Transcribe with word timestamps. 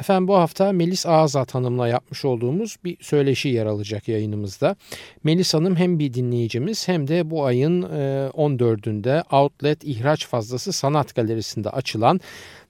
Efendim 0.00 0.28
bu 0.28 0.36
hafta 0.36 0.72
Melis 0.72 1.06
Ağzat 1.06 1.54
Hanım'la 1.54 1.88
yapmış 1.88 2.24
olduğumuz 2.24 2.76
bir 2.84 2.96
söyleşi 3.00 3.48
yer 3.48 3.66
alacak 3.66 4.08
yayınımızda. 4.08 4.76
Melis 5.24 5.54
Hanım 5.54 5.76
hem 5.76 5.98
bir 5.98 6.14
dinleyicimiz 6.14 6.88
hem 6.88 7.08
de 7.08 7.30
bu 7.30 7.44
ayın 7.44 7.82
14'ünde 7.82 9.18
e, 9.18 9.36
Outlet 9.36 9.84
İhraç 9.84 10.26
Fazlası 10.26 10.72
Sanat 10.72 11.14
Galerisi'nde 11.14 11.70
açılan 11.70 12.20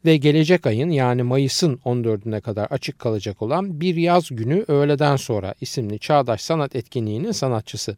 ve 0.05 0.17
gelecek 0.17 0.67
ayın 0.67 0.91
yani 0.91 1.23
Mayıs'ın 1.23 1.77
14'üne 1.85 2.41
kadar 2.41 2.67
açık 2.67 2.99
kalacak 2.99 3.43
olan 3.43 3.81
Bir 3.81 3.97
Yaz 3.97 4.29
Günü 4.31 4.65
Öğleden 4.69 5.17
Sonra 5.17 5.55
isimli 5.61 5.99
çağdaş 5.99 6.41
sanat 6.41 6.77
etkinliğinin 6.77 7.33
sanatçısı. 7.33 7.97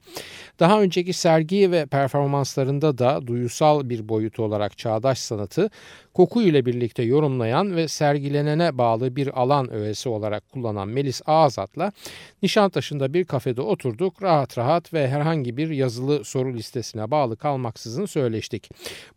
Daha 0.61 0.83
önceki 0.83 1.13
sergi 1.13 1.71
ve 1.71 1.87
performanslarında 1.87 2.99
da 2.99 3.27
duyusal 3.27 3.89
bir 3.89 4.09
boyutu 4.09 4.43
olarak 4.43 4.79
çağdaş 4.79 5.19
sanatı 5.19 5.71
koku 6.15 6.43
ile 6.43 6.67
birlikte 6.67 7.03
yorumlayan 7.03 7.77
ve 7.77 7.89
sergilenene 7.89 8.79
bağlı 8.79 9.17
bir 9.17 9.41
alan 9.41 9.73
öğesi 9.73 10.09
olarak 10.09 10.49
kullanan 10.49 10.89
Melis 10.89 11.23
Ağzat'la 11.27 11.93
Nişantaşı'nda 12.43 13.15
bir 13.15 13.25
kafede 13.25 13.61
oturduk. 13.61 14.23
Rahat 14.23 14.59
rahat 14.59 14.95
ve 14.95 15.09
herhangi 15.09 15.57
bir 15.57 15.71
yazılı 15.71 16.25
soru 16.25 16.55
listesine 16.55 17.11
bağlı 17.11 17.37
kalmaksızın 17.37 18.07
söyleştik. 18.07 18.71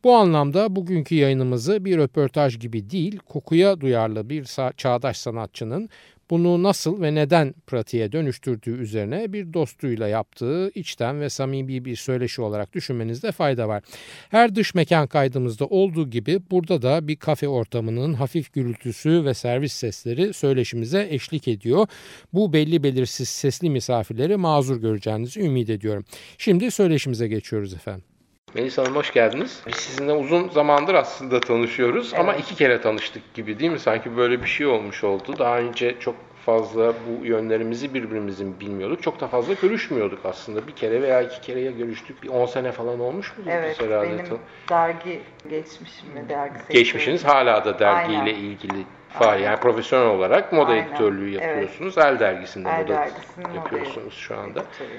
Bu 0.03 0.15
anlamda 0.15 0.75
bugünkü 0.75 1.15
yayınımızı 1.15 1.85
bir 1.85 1.97
röportaj 1.97 2.59
gibi 2.59 2.89
değil, 2.89 3.17
kokuya 3.17 3.81
duyarlı 3.81 4.29
bir 4.29 4.45
çağdaş 4.77 5.17
sanatçının 5.17 5.89
bunu 6.29 6.63
nasıl 6.63 7.01
ve 7.01 7.15
neden 7.15 7.53
pratiğe 7.67 8.11
dönüştürdüğü 8.11 8.77
üzerine 8.77 9.33
bir 9.33 9.53
dostuyla 9.53 10.07
yaptığı 10.07 10.71
içten 10.75 11.21
ve 11.21 11.29
samimi 11.29 11.85
bir 11.85 11.95
söyleşi 11.95 12.41
olarak 12.41 12.73
düşünmenizde 12.73 13.31
fayda 13.31 13.67
var. 13.67 13.83
Her 14.29 14.55
dış 14.55 14.75
mekan 14.75 15.07
kaydımızda 15.07 15.65
olduğu 15.65 16.09
gibi 16.09 16.39
burada 16.51 16.81
da 16.81 17.07
bir 17.07 17.15
kafe 17.15 17.47
ortamının 17.47 18.13
hafif 18.13 18.53
gürültüsü 18.53 19.25
ve 19.25 19.33
servis 19.33 19.73
sesleri 19.73 20.33
söyleşimize 20.33 21.07
eşlik 21.09 21.47
ediyor. 21.47 21.87
Bu 22.33 22.53
belli 22.53 22.83
belirsiz 22.83 23.29
sesli 23.29 23.69
misafirleri 23.69 24.37
mazur 24.37 24.81
göreceğinizi 24.81 25.41
ümit 25.41 25.69
ediyorum. 25.69 26.05
Şimdi 26.37 26.71
söyleşimize 26.71 27.27
geçiyoruz 27.27 27.73
efendim. 27.73 28.14
Melis 28.55 28.77
Hanım 28.77 28.95
hoş 28.95 29.13
geldiniz. 29.13 29.63
Biz 29.67 29.75
sizinle 29.75 30.13
uzun 30.13 30.49
zamandır 30.49 30.93
aslında 30.93 31.39
tanışıyoruz 31.39 32.07
evet. 32.09 32.19
ama 32.19 32.35
iki 32.35 32.55
kere 32.55 32.81
tanıştık 32.81 33.33
gibi 33.33 33.59
değil 33.59 33.71
mi? 33.71 33.79
Sanki 33.79 34.17
böyle 34.17 34.43
bir 34.43 34.47
şey 34.47 34.67
olmuş 34.67 35.03
oldu. 35.03 35.35
Daha 35.39 35.57
önce 35.57 35.95
çok 35.99 36.15
fazla 36.45 36.93
bu 36.93 37.25
yönlerimizi 37.25 37.93
birbirimizin 37.93 38.59
bilmiyorduk. 38.59 39.03
Çok 39.03 39.19
da 39.19 39.27
fazla 39.27 39.53
görüşmüyorduk 39.53 40.19
aslında. 40.25 40.67
Bir 40.67 40.71
kere 40.71 41.01
veya 41.01 41.21
iki 41.21 41.41
kereye 41.41 41.71
görüştük. 41.71 42.23
Bir 42.23 42.29
10 42.29 42.45
sene 42.45 42.71
falan 42.71 42.99
olmuş 42.99 43.37
mu? 43.37 43.43
Evet, 43.49 43.79
benim 43.81 44.39
dergi 44.69 45.21
geçmişim 45.49 46.15
ve 46.15 46.29
dergi 46.29 46.59
Geçmişiniz 46.69 47.25
hala 47.25 47.65
da 47.65 47.79
dergiyle 47.79 48.19
Aynen. 48.19 48.35
ilgili 48.35 48.85
faal 49.19 49.41
yani 49.41 49.59
profesyonel 49.59 50.07
olarak 50.07 50.53
moda 50.53 50.71
Aynen. 50.71 50.87
editörlüğü 50.87 51.29
yapıyorsunuz. 51.29 51.97
Evet. 51.97 52.07
El 52.07 52.19
dergisinde 52.19 52.69
El 52.69 52.81
moda 52.81 52.93
dergisinde 52.93 53.47
yapıyorsunuz 53.55 54.13
şu 54.13 54.37
anda. 54.37 54.59
Evet. 54.81 54.89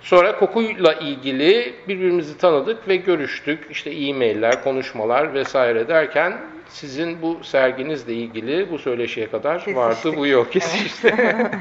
Sonra 0.00 0.36
kokuyla 0.38 0.92
ilgili 0.92 1.74
birbirimizi 1.88 2.38
tanıdık 2.38 2.88
ve 2.88 2.96
görüştük. 2.96 3.66
İşte 3.70 3.90
e-mailler, 3.90 4.64
konuşmalar 4.64 5.34
vesaire 5.34 5.88
derken 5.88 6.38
sizin 6.68 7.22
bu 7.22 7.38
serginizle 7.42 8.14
ilgili 8.14 8.70
bu 8.70 8.78
söyleşiye 8.78 9.30
kadar 9.30 9.52
Kesiştik. 9.58 9.76
vardı 9.76 10.16
bu 10.16 10.26
yok 10.26 10.52
kesişti. 10.52 11.14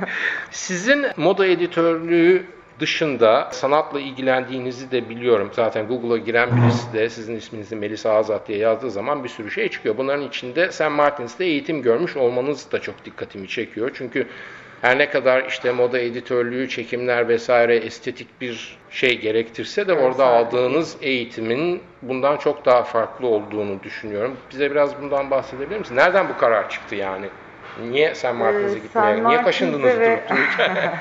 sizin 0.51 1.05
moda 1.17 1.45
editörlüğü 1.45 2.45
dışında 2.79 3.49
sanatla 3.51 3.99
ilgilendiğinizi 3.99 4.91
de 4.91 5.09
biliyorum. 5.09 5.49
Zaten 5.53 5.87
Google'a 5.87 6.17
giren 6.17 6.49
birisi 6.57 6.93
de 6.93 7.09
sizin 7.09 7.35
isminizi 7.35 7.75
Melisa 7.75 8.13
Azat 8.13 8.47
diye 8.47 8.57
yazdığı 8.57 8.91
zaman 8.91 9.23
bir 9.23 9.29
sürü 9.29 9.51
şey 9.51 9.69
çıkıyor. 9.69 9.97
Bunların 9.97 10.27
içinde 10.27 10.71
St. 10.71 10.91
Martins'te 10.91 11.45
eğitim 11.45 11.81
görmüş 11.81 12.17
olmanız 12.17 12.71
da 12.71 12.81
çok 12.81 13.05
dikkatimi 13.05 13.47
çekiyor. 13.47 13.91
Çünkü 13.93 14.27
her 14.81 14.97
ne 14.97 15.09
kadar 15.09 15.45
işte 15.45 15.71
moda 15.71 15.99
editörlüğü, 15.99 16.69
çekimler 16.69 17.27
vesaire 17.27 17.75
estetik 17.75 18.41
bir 18.41 18.77
şey 18.89 19.19
gerektirse 19.19 19.87
de 19.87 19.93
orada 19.93 20.25
aldığınız 20.25 20.97
eğitimin 21.01 21.81
bundan 22.01 22.37
çok 22.37 22.65
daha 22.65 22.83
farklı 22.83 23.27
olduğunu 23.27 23.83
düşünüyorum. 23.83 24.37
Bize 24.51 24.71
biraz 24.71 25.01
bundan 25.01 25.31
bahsedebilir 25.31 25.79
misin? 25.79 25.95
Nereden 25.95 26.29
bu 26.29 26.37
karar 26.37 26.69
çıktı 26.69 26.95
yani? 26.95 27.25
Niye 27.89 28.15
St. 28.15 28.33
Martins'e 28.35 28.77
ee, 28.77 28.79
gitmeye? 28.79 29.23
Niye 29.23 29.41
kaşındınız 29.41 29.99
ve... 29.99 30.05
durup 30.05 30.29
dururken? 30.29 30.77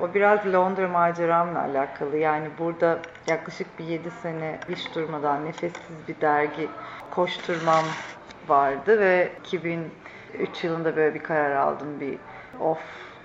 O 0.00 0.14
biraz 0.14 0.46
Londra 0.52 0.88
maceramla 0.88 1.60
alakalı. 1.60 2.16
Yani 2.16 2.48
burada 2.58 2.98
yaklaşık 3.26 3.78
bir 3.78 3.84
7 3.84 4.10
sene 4.10 4.58
hiç 4.68 4.94
durmadan 4.94 5.44
nefessiz 5.44 6.08
bir 6.08 6.20
dergi 6.20 6.68
koşturmam 7.10 7.84
vardı 8.48 9.00
ve 9.00 9.32
2003 9.46 10.64
yılında 10.64 10.96
böyle 10.96 11.14
bir 11.14 11.22
karar 11.22 11.56
aldım 11.56 12.00
bir 12.00 12.18
off 12.60 12.78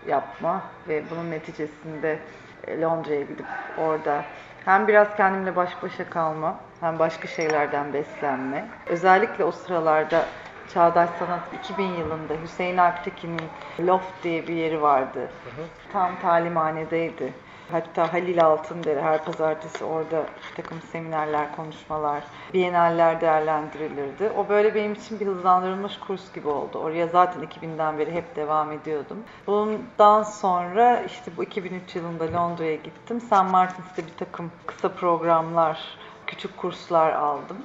yapma 0.07 0.61
ve 0.87 1.03
bunun 1.11 1.31
neticesinde 1.31 2.19
e, 2.67 2.81
Londra'ya 2.81 3.21
gidip 3.21 3.45
orada 3.77 4.21
hem 4.65 4.87
biraz 4.87 5.15
kendimle 5.17 5.55
baş 5.55 5.83
başa 5.83 6.09
kalma 6.09 6.55
hem 6.79 6.99
başka 6.99 7.27
şeylerden 7.27 7.93
beslenme. 7.93 8.65
Özellikle 8.87 9.43
o 9.43 9.51
sıralarda 9.51 10.25
Çağdaş 10.73 11.09
Sanat 11.19 11.53
2000 11.63 11.83
yılında 11.83 12.33
Hüseyin 12.43 12.77
Alptekin'in 12.77 13.49
Loft 13.79 14.23
diye 14.23 14.47
bir 14.47 14.53
yeri 14.53 14.81
vardı. 14.81 15.19
Hı 15.19 15.61
hı. 15.61 15.65
Tam 15.93 16.19
talimhanedeydi. 16.19 17.33
Hatta 17.71 18.13
Halil 18.13 18.45
Altındere 18.45 19.01
her 19.01 19.25
pazartesi 19.25 19.83
orada 19.83 20.23
bir 20.23 20.55
takım 20.63 20.81
seminerler, 20.91 21.55
konuşmalar, 21.55 22.23
biyenaller 22.53 23.21
değerlendirilirdi. 23.21 24.31
O 24.37 24.49
böyle 24.49 24.75
benim 24.75 24.93
için 24.93 25.19
bir 25.19 25.27
hızlandırılmış 25.27 25.99
kurs 25.99 26.33
gibi 26.33 26.47
oldu. 26.47 26.79
Oraya 26.79 27.07
zaten 27.07 27.43
2000'den 27.43 27.97
beri 27.99 28.11
hep 28.11 28.35
devam 28.35 28.71
ediyordum. 28.71 29.17
Bundan 29.47 30.23
sonra 30.23 31.01
işte 31.05 31.31
bu 31.37 31.43
2003 31.43 31.95
yılında 31.95 32.33
Londra'ya 32.33 32.75
gittim. 32.75 33.21
St. 33.21 33.31
Martins'te 33.51 34.05
bir 34.07 34.13
takım 34.17 34.51
kısa 34.65 34.89
programlar, 34.89 35.97
küçük 36.27 36.57
kurslar 36.57 37.11
aldım. 37.11 37.57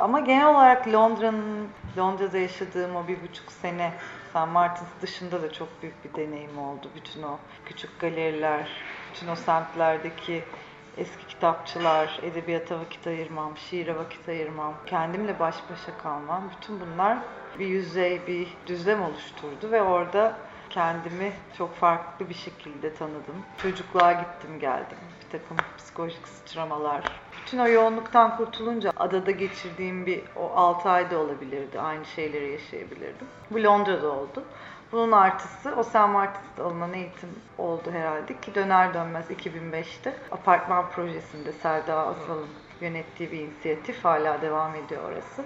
Ama 0.00 0.20
genel 0.20 0.46
olarak 0.46 0.88
Londra'nın, 0.88 1.68
Londra'da 1.98 2.38
yaşadığım 2.38 2.96
o 2.96 3.08
bir 3.08 3.22
buçuk 3.22 3.52
sene 3.52 3.92
St. 4.30 4.48
Martins 4.52 4.88
dışında 5.02 5.42
da 5.42 5.52
çok 5.52 5.82
büyük 5.82 6.04
bir 6.04 6.14
deneyim 6.14 6.58
oldu. 6.58 6.90
Bütün 6.96 7.22
o 7.22 7.38
küçük 7.66 8.00
galeriler, 8.00 8.68
bütün 9.12 9.28
o 9.28 9.36
semtlerdeki 9.36 10.44
eski 10.96 11.26
kitapçılar, 11.26 12.20
edebiyata 12.22 12.80
vakit 12.80 13.06
ayırmam, 13.06 13.56
şiire 13.56 13.96
vakit 13.96 14.28
ayırmam, 14.28 14.74
kendimle 14.86 15.38
baş 15.38 15.56
başa 15.70 15.98
kalmam. 15.98 16.42
Bütün 16.56 16.80
bunlar 16.80 17.18
bir 17.58 17.66
yüzey, 17.66 18.26
bir 18.26 18.48
düzlem 18.66 19.02
oluşturdu 19.02 19.70
ve 19.70 19.82
orada 19.82 20.36
kendimi 20.70 21.32
çok 21.58 21.74
farklı 21.74 22.28
bir 22.28 22.34
şekilde 22.34 22.94
tanıdım. 22.94 23.44
Çocukluğa 23.62 24.12
gittim 24.12 24.60
geldim. 24.60 24.98
Bir 25.24 25.38
takım 25.38 25.56
psikolojik 25.78 26.28
sıçramalar. 26.28 27.02
Bütün 27.42 27.58
o 27.58 27.68
yoğunluktan 27.68 28.36
kurtulunca 28.36 28.92
adada 28.96 29.30
geçirdiğim 29.30 30.06
bir 30.06 30.20
o 30.36 30.50
6 30.54 30.90
ayda 30.90 31.18
olabilirdi. 31.18 31.80
Aynı 31.80 32.04
şeyleri 32.04 32.52
yaşayabilirdim. 32.52 33.26
Bu 33.50 33.64
Londra'da 33.64 34.08
oldu. 34.08 34.44
Bunun 34.92 35.12
artısı 35.12 35.74
o 35.76 35.82
St. 35.82 35.94
Martins'te 35.94 36.62
alınan 36.62 36.94
eğitim 36.94 37.28
oldu 37.58 37.90
herhalde 37.92 38.40
ki 38.40 38.54
döner 38.54 38.94
dönmez 38.94 39.30
2005'te 39.30 40.16
apartman 40.30 40.90
projesinde 40.90 41.52
Selda 41.52 42.06
Asal'ın 42.06 42.48
yönettiği 42.80 43.32
bir 43.32 43.38
inisiyatif 43.38 44.04
hala 44.04 44.42
devam 44.42 44.74
ediyor 44.74 45.02
orası. 45.12 45.44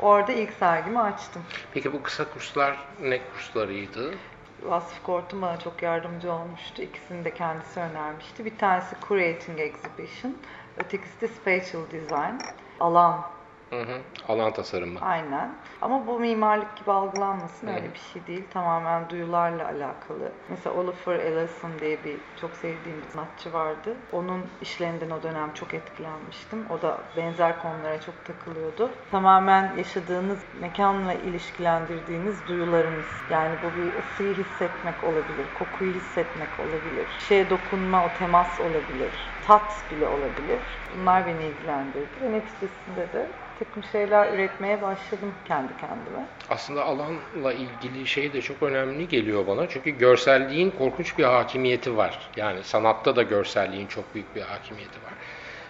Orada 0.00 0.32
ilk 0.32 0.52
sergimi 0.52 1.00
açtım. 1.00 1.42
Peki 1.74 1.92
bu 1.92 2.02
kısa 2.02 2.30
kurslar 2.30 2.76
ne 3.02 3.20
kurslarıydı? 3.32 4.14
Vasıf 4.62 5.02
Kortun 5.02 5.42
bana 5.42 5.58
çok 5.58 5.82
yardımcı 5.82 6.32
olmuştu. 6.32 6.82
İkisini 6.82 7.24
de 7.24 7.34
kendisi 7.34 7.80
önermişti. 7.80 8.44
Bir 8.44 8.58
tanesi 8.58 8.96
Curating 9.08 9.60
Exhibition, 9.60 10.36
ötekisi 10.78 11.20
de 11.20 11.28
Spatial 11.28 11.82
Design, 11.92 12.40
alan 12.80 13.35
Hı 13.70 13.80
hı. 13.80 13.98
Alan 14.28 14.52
tasarımı. 14.52 15.00
Aynen. 15.00 15.54
Ama 15.82 16.06
bu 16.06 16.20
mimarlık 16.20 16.76
gibi 16.76 16.92
algılanmasın 16.92 17.66
öyle 17.66 17.94
bir 17.94 17.98
şey 17.98 18.26
değil. 18.26 18.44
Tamamen 18.52 19.10
duyularla 19.10 19.64
alakalı. 19.64 20.32
Mesela 20.48 20.76
Oliver 20.76 21.20
Ellison 21.20 21.70
diye 21.80 22.04
bir 22.04 22.18
çok 22.40 22.50
sevdiğim 22.56 23.02
bir 23.02 23.08
sanatçı 23.08 23.52
vardı. 23.52 23.96
Onun 24.12 24.46
işlerinden 24.62 25.10
o 25.10 25.22
dönem 25.22 25.52
çok 25.54 25.74
etkilenmiştim. 25.74 26.66
O 26.70 26.82
da 26.82 26.98
benzer 27.16 27.62
konulara 27.62 28.00
çok 28.00 28.24
takılıyordu. 28.24 28.90
Tamamen 29.10 29.76
yaşadığınız 29.76 30.38
mekanla 30.60 31.14
ilişkilendirdiğiniz 31.14 32.46
duyularınız. 32.46 33.06
Yani 33.30 33.56
bu 33.62 33.76
bir 33.76 33.94
ısıyı 33.98 34.34
hissetmek 34.34 35.04
olabilir, 35.04 35.46
kokuyu 35.54 35.92
hissetmek 35.94 36.60
olabilir, 36.60 37.08
şeye 37.18 37.50
dokunma, 37.50 38.04
o 38.04 38.12
temas 38.18 38.60
olabilir, 38.60 39.12
tat 39.46 39.90
bile 39.90 40.06
olabilir. 40.06 40.60
Bunlar 40.96 41.26
beni 41.26 41.44
ilgilendirdi 41.44 42.20
ve 42.22 42.32
neticesinde 42.32 43.12
de 43.12 43.26
takım 43.58 43.82
şeyler 43.92 44.32
üretmeye 44.32 44.82
başladım 44.82 45.34
kendi 45.44 45.76
kendime. 45.80 46.26
Aslında 46.50 46.84
alanla 46.84 47.52
ilgili 47.52 48.06
şey 48.06 48.32
de 48.32 48.42
çok 48.42 48.62
önemli 48.62 49.08
geliyor 49.08 49.46
bana. 49.46 49.68
Çünkü 49.68 49.90
görselliğin 49.90 50.70
korkunç 50.70 51.18
bir 51.18 51.24
hakimiyeti 51.24 51.96
var. 51.96 52.30
Yani 52.36 52.64
sanatta 52.64 53.16
da 53.16 53.22
görselliğin 53.22 53.86
çok 53.86 54.14
büyük 54.14 54.36
bir 54.36 54.40
hakimiyeti 54.40 55.02
var. 55.02 55.12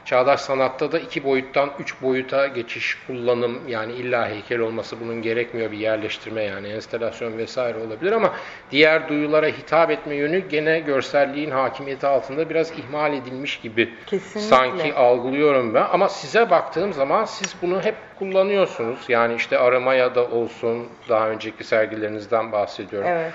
Çağdaş 0.07 0.41
sanatta 0.41 0.93
da 0.93 0.99
iki 0.99 1.25
boyuttan 1.25 1.71
üç 1.79 2.03
boyuta 2.03 2.47
geçiş 2.47 2.99
kullanım 3.07 3.69
yani 3.69 3.93
illa 3.93 4.29
heykel 4.29 4.59
olması 4.59 5.01
bunun 5.01 5.23
gerekmiyor 5.23 5.73
bir 5.73 5.79
yerleştirme 5.79 6.43
yani 6.43 6.69
enstelasyon 6.69 7.39
vesaire 7.39 7.79
olabilir 7.79 8.13
ama 8.13 8.33
diğer 8.71 9.09
duyulara 9.09 9.47
hitap 9.47 9.91
etme 9.91 10.15
yönü 10.15 10.49
gene 10.49 10.81
görselliğin 10.81 11.51
hakimiyeti 11.51 12.07
altında 12.07 12.51
biraz 12.51 12.71
ihmal 12.79 13.15
edilmiş 13.15 13.61
gibi 13.61 13.95
Kesinlikle. 14.07 14.41
sanki 14.49 14.95
algılıyorum 14.95 15.75
ben 15.75 15.87
ama 15.93 16.09
size 16.09 16.51
baktığım 16.51 16.93
zaman 16.93 17.25
siz 17.25 17.55
bunu 17.63 17.83
hep 17.83 17.95
kullanıyorsunuz 18.19 18.99
yani 19.09 19.35
işte 19.35 19.59
aramaya 19.59 20.15
da 20.15 20.25
olsun 20.25 20.89
daha 21.09 21.29
önceki 21.29 21.65
sergilerinizden 21.65 22.53
bahsediyorum. 22.53 23.09
Evet. 23.09 23.33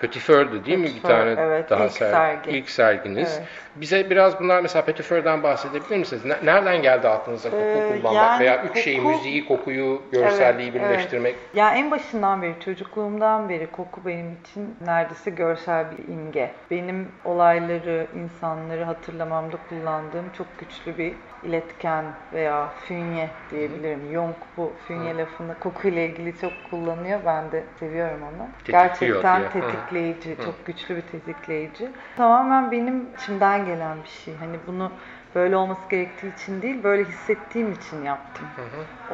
Petit 0.00 0.22
Feur'du 0.22 0.64
değil 0.64 0.78
mi 0.78 0.84
bir 0.96 1.02
tane 1.02 1.34
evet, 1.40 1.70
daha 1.70 1.84
ilk 1.84 1.92
ser- 1.92 2.10
sergi. 2.10 2.50
ilk 2.50 2.70
serginiz. 2.70 3.36
Evet. 3.38 3.48
Bize 3.76 4.10
biraz 4.10 4.40
bunlar 4.40 4.60
mesela 4.62 4.84
Petit 4.84 5.06
Feur'den 5.06 5.42
bahsedebilir 5.42 5.96
misiniz? 5.96 6.24
Ne- 6.24 6.38
Nereden 6.44 6.82
geldi 6.82 7.08
aklınıza 7.08 7.50
koku 7.50 7.62
Ee, 7.62 7.88
kullanmak 7.88 8.14
yani 8.14 8.40
veya 8.40 8.62
üç 8.62 8.68
koku- 8.68 8.78
şeyi 8.80 9.00
müziği, 9.00 9.48
kokuyu, 9.48 10.02
görselliği 10.12 10.70
Evet, 10.70 10.74
birleştirmek? 10.82 11.34
evet. 11.34 11.54
Ya 11.54 11.74
en 11.74 11.90
başından 11.90 12.42
beri, 12.42 12.54
çocukluğumdan 12.64 13.48
beri 13.48 13.70
koku 13.70 14.06
benim 14.06 14.32
için 14.40 14.76
neredeyse 14.80 15.30
görsel 15.30 15.86
bir 15.90 16.08
imge. 16.08 16.50
Benim 16.70 17.08
olayları, 17.24 18.06
insanları 18.14 18.84
hatırlamamda 18.84 19.56
kullandığım 19.68 20.30
çok 20.30 20.58
güçlü 20.58 20.98
bir 20.98 21.16
iletken 21.42 22.04
veya 22.32 22.68
fünye 22.68 23.30
diyebilirim. 23.50 24.00
Jung 24.12 24.34
bu 24.56 24.72
fünye 24.88 25.16
lafını 25.16 25.58
kokuyla 25.60 26.02
ilgili 26.02 26.38
çok 26.38 26.52
kullanıyor. 26.70 27.20
Ben 27.26 27.52
de 27.52 27.64
seviyorum 27.80 28.20
onu. 28.22 28.48
Tetikliyor 28.64 29.22
Gerçekten 29.22 29.40
diye. 29.40 29.48
Hı. 29.48 29.52
tetikleyici, 29.52 30.36
çok 30.44 30.66
güçlü 30.66 30.96
bir 30.96 31.02
tetikleyici. 31.02 31.88
Tamamen 32.16 32.70
benim 32.70 33.08
içimden 33.14 33.66
gelen 33.66 34.02
bir 34.02 34.08
şey. 34.08 34.36
Hani 34.36 34.56
bunu 34.66 34.92
böyle 35.36 35.56
olması 35.56 35.80
gerektiği 35.90 36.34
için 36.34 36.62
değil, 36.62 36.82
böyle 36.82 37.04
hissettiğim 37.04 37.72
için 37.72 38.04
yaptım. 38.04 38.46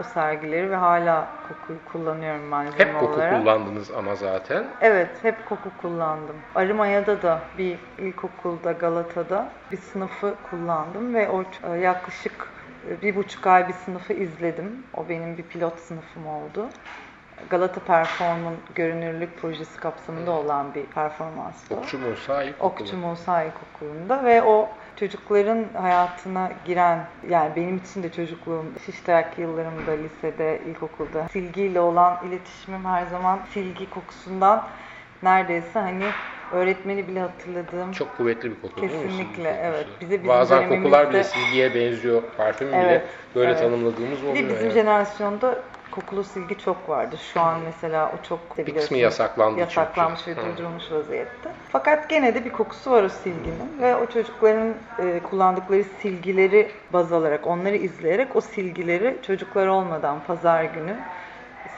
O 0.01 0.03
sergileri 0.03 0.71
ve 0.71 0.77
hala 0.77 1.27
kokuyu 1.49 1.79
kullanıyorum 1.93 2.43
malzeme 2.45 2.79
Hep 2.79 3.01
koku 3.01 3.15
olarak. 3.15 3.41
kullandınız 3.41 3.91
ama 3.91 4.15
zaten. 4.15 4.65
Evet, 4.81 5.11
hep 5.23 5.49
koku 5.49 5.71
kullandım. 5.81 6.37
Arımaya'da 6.55 7.23
da 7.23 7.41
bir 7.59 7.79
ilkokulda 7.99 8.73
Galata'da 8.73 9.49
bir 9.73 9.77
sınıfı 9.77 10.35
kullandım 10.51 11.15
ve 11.15 11.29
o 11.29 11.45
e, 11.75 11.79
yaklaşık 11.79 12.49
e, 12.89 13.03
bir 13.03 13.17
buçuk 13.17 13.47
ay 13.47 13.69
bir 13.69 13.73
sınıfı 13.75 14.13
izledim. 14.13 14.83
O 14.97 15.09
benim 15.09 15.39
bir 15.39 15.43
pilot 15.43 15.79
sınıfım 15.79 16.27
oldu. 16.27 16.69
Galata 17.51 17.81
Perform'un 17.81 18.57
görünürlük 18.75 19.39
projesi 19.41 19.81
kapsamında 19.81 20.31
olan 20.31 20.75
bir 20.75 20.85
performanstı. 20.87 21.77
Okçu 21.77 21.99
Musa 21.99 22.43
ilkokulu. 22.43 22.83
Okçu 22.85 22.97
Musa 22.97 23.43
İlkokulu'nda 23.43 24.25
ve 24.25 24.43
o 24.43 24.69
çocukların 24.97 25.65
hayatına 25.81 26.51
giren 26.65 27.05
yani 27.31 27.57
benim 27.57 27.77
için 27.77 28.03
de 28.03 28.13
çocukluğum 28.13 28.65
iştirak 28.89 29.39
yıllarımda 29.39 29.91
lisede, 29.93 30.61
ilkokulda 30.67 31.29
silgiyle 31.33 31.81
olan 31.81 32.19
iletişimim 32.29 32.85
her 32.85 33.07
zaman 33.07 33.39
silgi 33.53 33.91
kokusundan 33.91 34.63
neredeyse 35.23 35.79
hani 35.79 36.05
öğretmeni 36.53 37.09
bile 37.09 37.21
hatırladığım 37.21 37.93
Çok 37.93 38.17
kuvvetli 38.17 38.51
bir 38.51 38.61
koku 38.63 38.81
değil 38.81 38.93
mi? 38.93 39.03
Kesinlikle, 39.03 39.61
evet. 39.63 39.87
Bize 40.01 40.13
bizim 40.13 40.29
Bazen 40.29 40.69
kokular 40.69 41.11
bile 41.11 41.25
silgiye 41.25 41.75
benziyor. 41.75 42.23
Parfüm 42.37 42.69
bile 42.69 42.77
Evet, 42.79 43.03
böyle 43.35 43.51
evet. 43.51 43.61
tanımladığımız 43.61 44.23
bir 44.23 44.27
oluyor. 44.27 44.45
de 44.45 44.49
bizim 44.49 44.67
yani. 44.67 44.75
jenerasyonda 44.75 45.63
kokulu 45.93 46.25
silgi 46.25 46.59
çok 46.59 46.89
vardı. 46.89 47.17
Şu 47.33 47.41
an 47.41 47.61
mesela 47.65 48.13
o 48.13 48.23
çok 48.29 48.59
Bir 48.59 48.75
kısmı 48.75 48.97
yasaklandı 48.97 49.61
Yasaklanmış 49.61 50.21
çünkü. 50.25 50.41
ve 50.41 50.45
Hı. 50.45 50.53
durdurulmuş 50.53 50.93
vaziyette. 50.93 51.51
Fakat 51.69 52.09
gene 52.09 52.35
de 52.35 52.45
bir 52.45 52.53
kokusu 52.53 52.91
var 52.91 53.03
o 53.03 53.09
silginin 53.09 53.83
ve 53.83 53.97
o 53.97 54.07
çocukların 54.07 54.75
e, 54.99 55.21
kullandıkları 55.23 55.85
silgileri 55.85 56.71
baz 56.93 57.13
alarak, 57.13 57.47
onları 57.47 57.77
izleyerek 57.77 58.37
o 58.37 58.41
silgileri 58.41 59.19
çocuklar 59.27 59.67
olmadan 59.67 60.19
pazar 60.27 60.65
günü, 60.65 60.97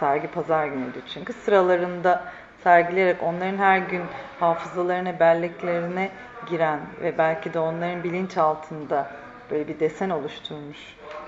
sergi 0.01 0.27
pazar 0.29 0.67
günüydü 0.67 0.99
çünkü 1.15 1.33
sıralarında 1.33 2.25
sergileyerek 2.65 3.23
onların 3.23 3.59
her 3.59 3.79
gün 3.79 4.03
hafızalarına, 4.41 5.21
belleklerine 5.21 6.11
giren 6.47 6.81
ve 7.03 7.19
belki 7.19 7.55
de 7.55 7.59
onların 7.59 8.05
bilinçaltında 8.05 9.11
böyle 9.51 9.69
bir 9.69 9.81
desen 9.81 10.11
oluşturmuş 10.11 10.79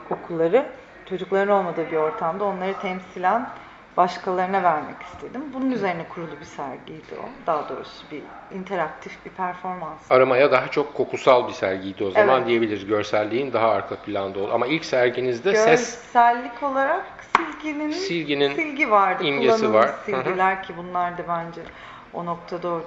kokuları 0.08 0.66
çocukların 1.08 1.54
olmadığı 1.58 1.90
bir 1.90 1.96
ortamda 1.96 2.44
onları 2.44 2.74
temsilen 2.82 3.48
başkalarına 3.96 4.62
vermek 4.62 5.02
istedim. 5.02 5.42
Bunun 5.54 5.70
üzerine 5.70 6.06
kurulu 6.14 6.40
bir 6.40 6.44
sergiydi 6.44 7.14
o. 7.22 7.46
Daha 7.46 7.68
doğrusu 7.68 8.04
bir 8.10 8.22
interaktif 8.56 9.24
bir 9.26 9.30
performans. 9.30 10.10
Aramaya 10.12 10.52
daha 10.52 10.68
çok 10.68 10.94
kokusal 10.94 11.48
bir 11.48 11.52
sergiydi 11.52 12.04
o 12.04 12.10
zaman 12.10 12.36
Evet. 12.38 12.46
diyebiliriz. 12.48 12.86
Görselliğin 12.86 13.52
daha 13.52 13.70
arka 13.70 13.96
planda 13.96 14.38
oldu. 14.38 14.50
Ama 14.54 14.66
ilk 14.66 14.84
serginizde 14.84 15.54
ses 15.54 15.94
Görsellik 15.94 16.62
olarak 16.62 17.04
silginin, 17.36 17.90
Silginin 17.90 18.54
silgi 18.54 18.90
vardı. 18.90 19.24
imgesi 19.24 19.72
var. 19.72 19.86
Hı 19.88 19.92
hı. 19.92 19.96
silgiler 20.04 20.62
ki 20.62 20.74
bunlar 20.76 21.18
da 21.18 21.22
bence 21.28 21.60
o 22.14 22.26
noktada 22.26 22.68
o, 22.68 22.80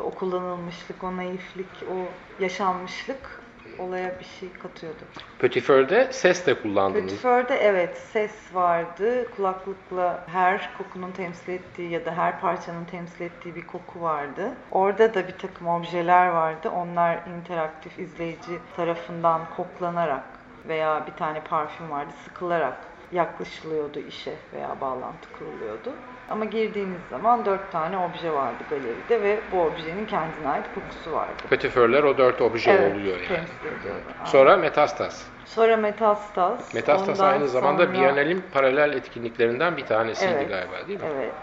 o 0.00 0.10
kullanılmışlık, 0.10 1.04
o 1.04 1.16
naiflik, 1.16 1.66
o 1.90 1.94
yaşanmışlık 2.42 3.40
olaya 3.78 4.18
bir 4.20 4.24
şey 4.24 4.52
katıyordu. 4.62 4.98
Petit 5.38 5.64
Feur'de 5.64 6.08
ses 6.12 6.46
de 6.46 6.62
kullandınız. 6.62 7.04
Petit 7.04 7.22
Feur'de 7.22 7.56
evet 7.56 7.96
ses 8.12 8.54
vardı. 8.54 9.30
Kulaklıkla 9.36 10.24
her 10.26 10.70
kokunun 10.78 11.12
temsil 11.12 11.52
ettiği 11.52 11.90
ya 11.90 12.04
da 12.06 12.16
her 12.16 12.40
parçanın 12.40 12.84
temsil 12.84 13.20
ettiği 13.20 13.54
bir 13.54 13.66
koku 13.66 14.00
vardı. 14.00 14.50
Orada 14.70 15.14
da 15.14 15.28
bir 15.28 15.38
takım 15.38 15.68
objeler 15.68 16.28
vardı. 16.28 16.70
Onlar 16.76 17.18
interaktif 17.38 17.98
izleyici 17.98 18.58
tarafından 18.76 19.40
koklanarak 19.56 20.24
veya 20.68 21.06
bir 21.06 21.12
tane 21.12 21.40
parfüm 21.40 21.90
vardı 21.90 22.10
sıkılarak 22.24 22.76
yaklaşılıyordu 23.12 23.98
işe 23.98 24.34
veya 24.52 24.80
bağlantı 24.80 25.32
kuruluyordu. 25.32 25.96
Ama 26.28 26.44
girdiğiniz 26.44 27.00
zaman 27.10 27.44
dört 27.44 27.72
tane 27.72 27.98
obje 27.98 28.32
vardı 28.32 28.64
galeride 28.70 29.22
ve 29.22 29.40
bu 29.52 29.62
objenin 29.62 30.06
kendine 30.06 30.48
ait 30.48 30.66
kokusu 30.74 31.12
vardı. 31.12 31.42
Petit 31.50 31.72
Feur'ler 31.72 32.02
o 32.02 32.18
dört 32.18 32.40
obje 32.40 32.70
Evet, 32.70 32.92
oluyor 32.92 33.16
yani. 33.16 33.28
temsil 33.28 33.64
ediyordu. 33.66 34.02
Sonra 34.24 34.56
Metastas. 34.56 35.26
Sonra 35.44 35.76
Metastas. 35.76 36.74
Metastas 36.74 37.20
ondan 37.20 37.32
aynı 37.32 37.48
zamanda 37.48 37.86
sonra- 37.86 37.92
Biennale'in 37.98 38.44
paralel 38.52 38.92
etkinliklerinden 38.92 39.76
bir 39.76 39.86
tanesiydi 39.86 40.32
Evet, 40.32 40.48
galiba 40.48 40.88
değil 40.88 41.00
mi? 41.00 41.06
Evet. 41.14 41.34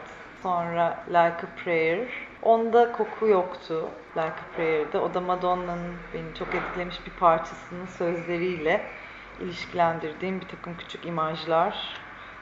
Sonra 0.44 1.04
Like 1.08 1.18
a 1.48 1.64
Prayer. 1.64 2.08
Onda 2.42 2.92
koku 2.92 3.28
yoktu 3.28 3.90
Like 4.18 4.28
a 4.30 4.56
Prayer'de. 4.56 5.00
O 5.00 5.14
da 5.14 5.22
Madonna'nın 5.22 5.98
beni 6.14 6.34
çok 6.36 6.56
etkilemiş 6.56 7.06
bir 7.06 7.12
parçasının 7.12 7.86
sözleriyle 7.86 8.92
ilişkilendirdiğim 9.40 10.42
bir 10.42 10.48
takım 10.48 10.78
küçük 10.78 11.06
imajlar, 11.06 11.98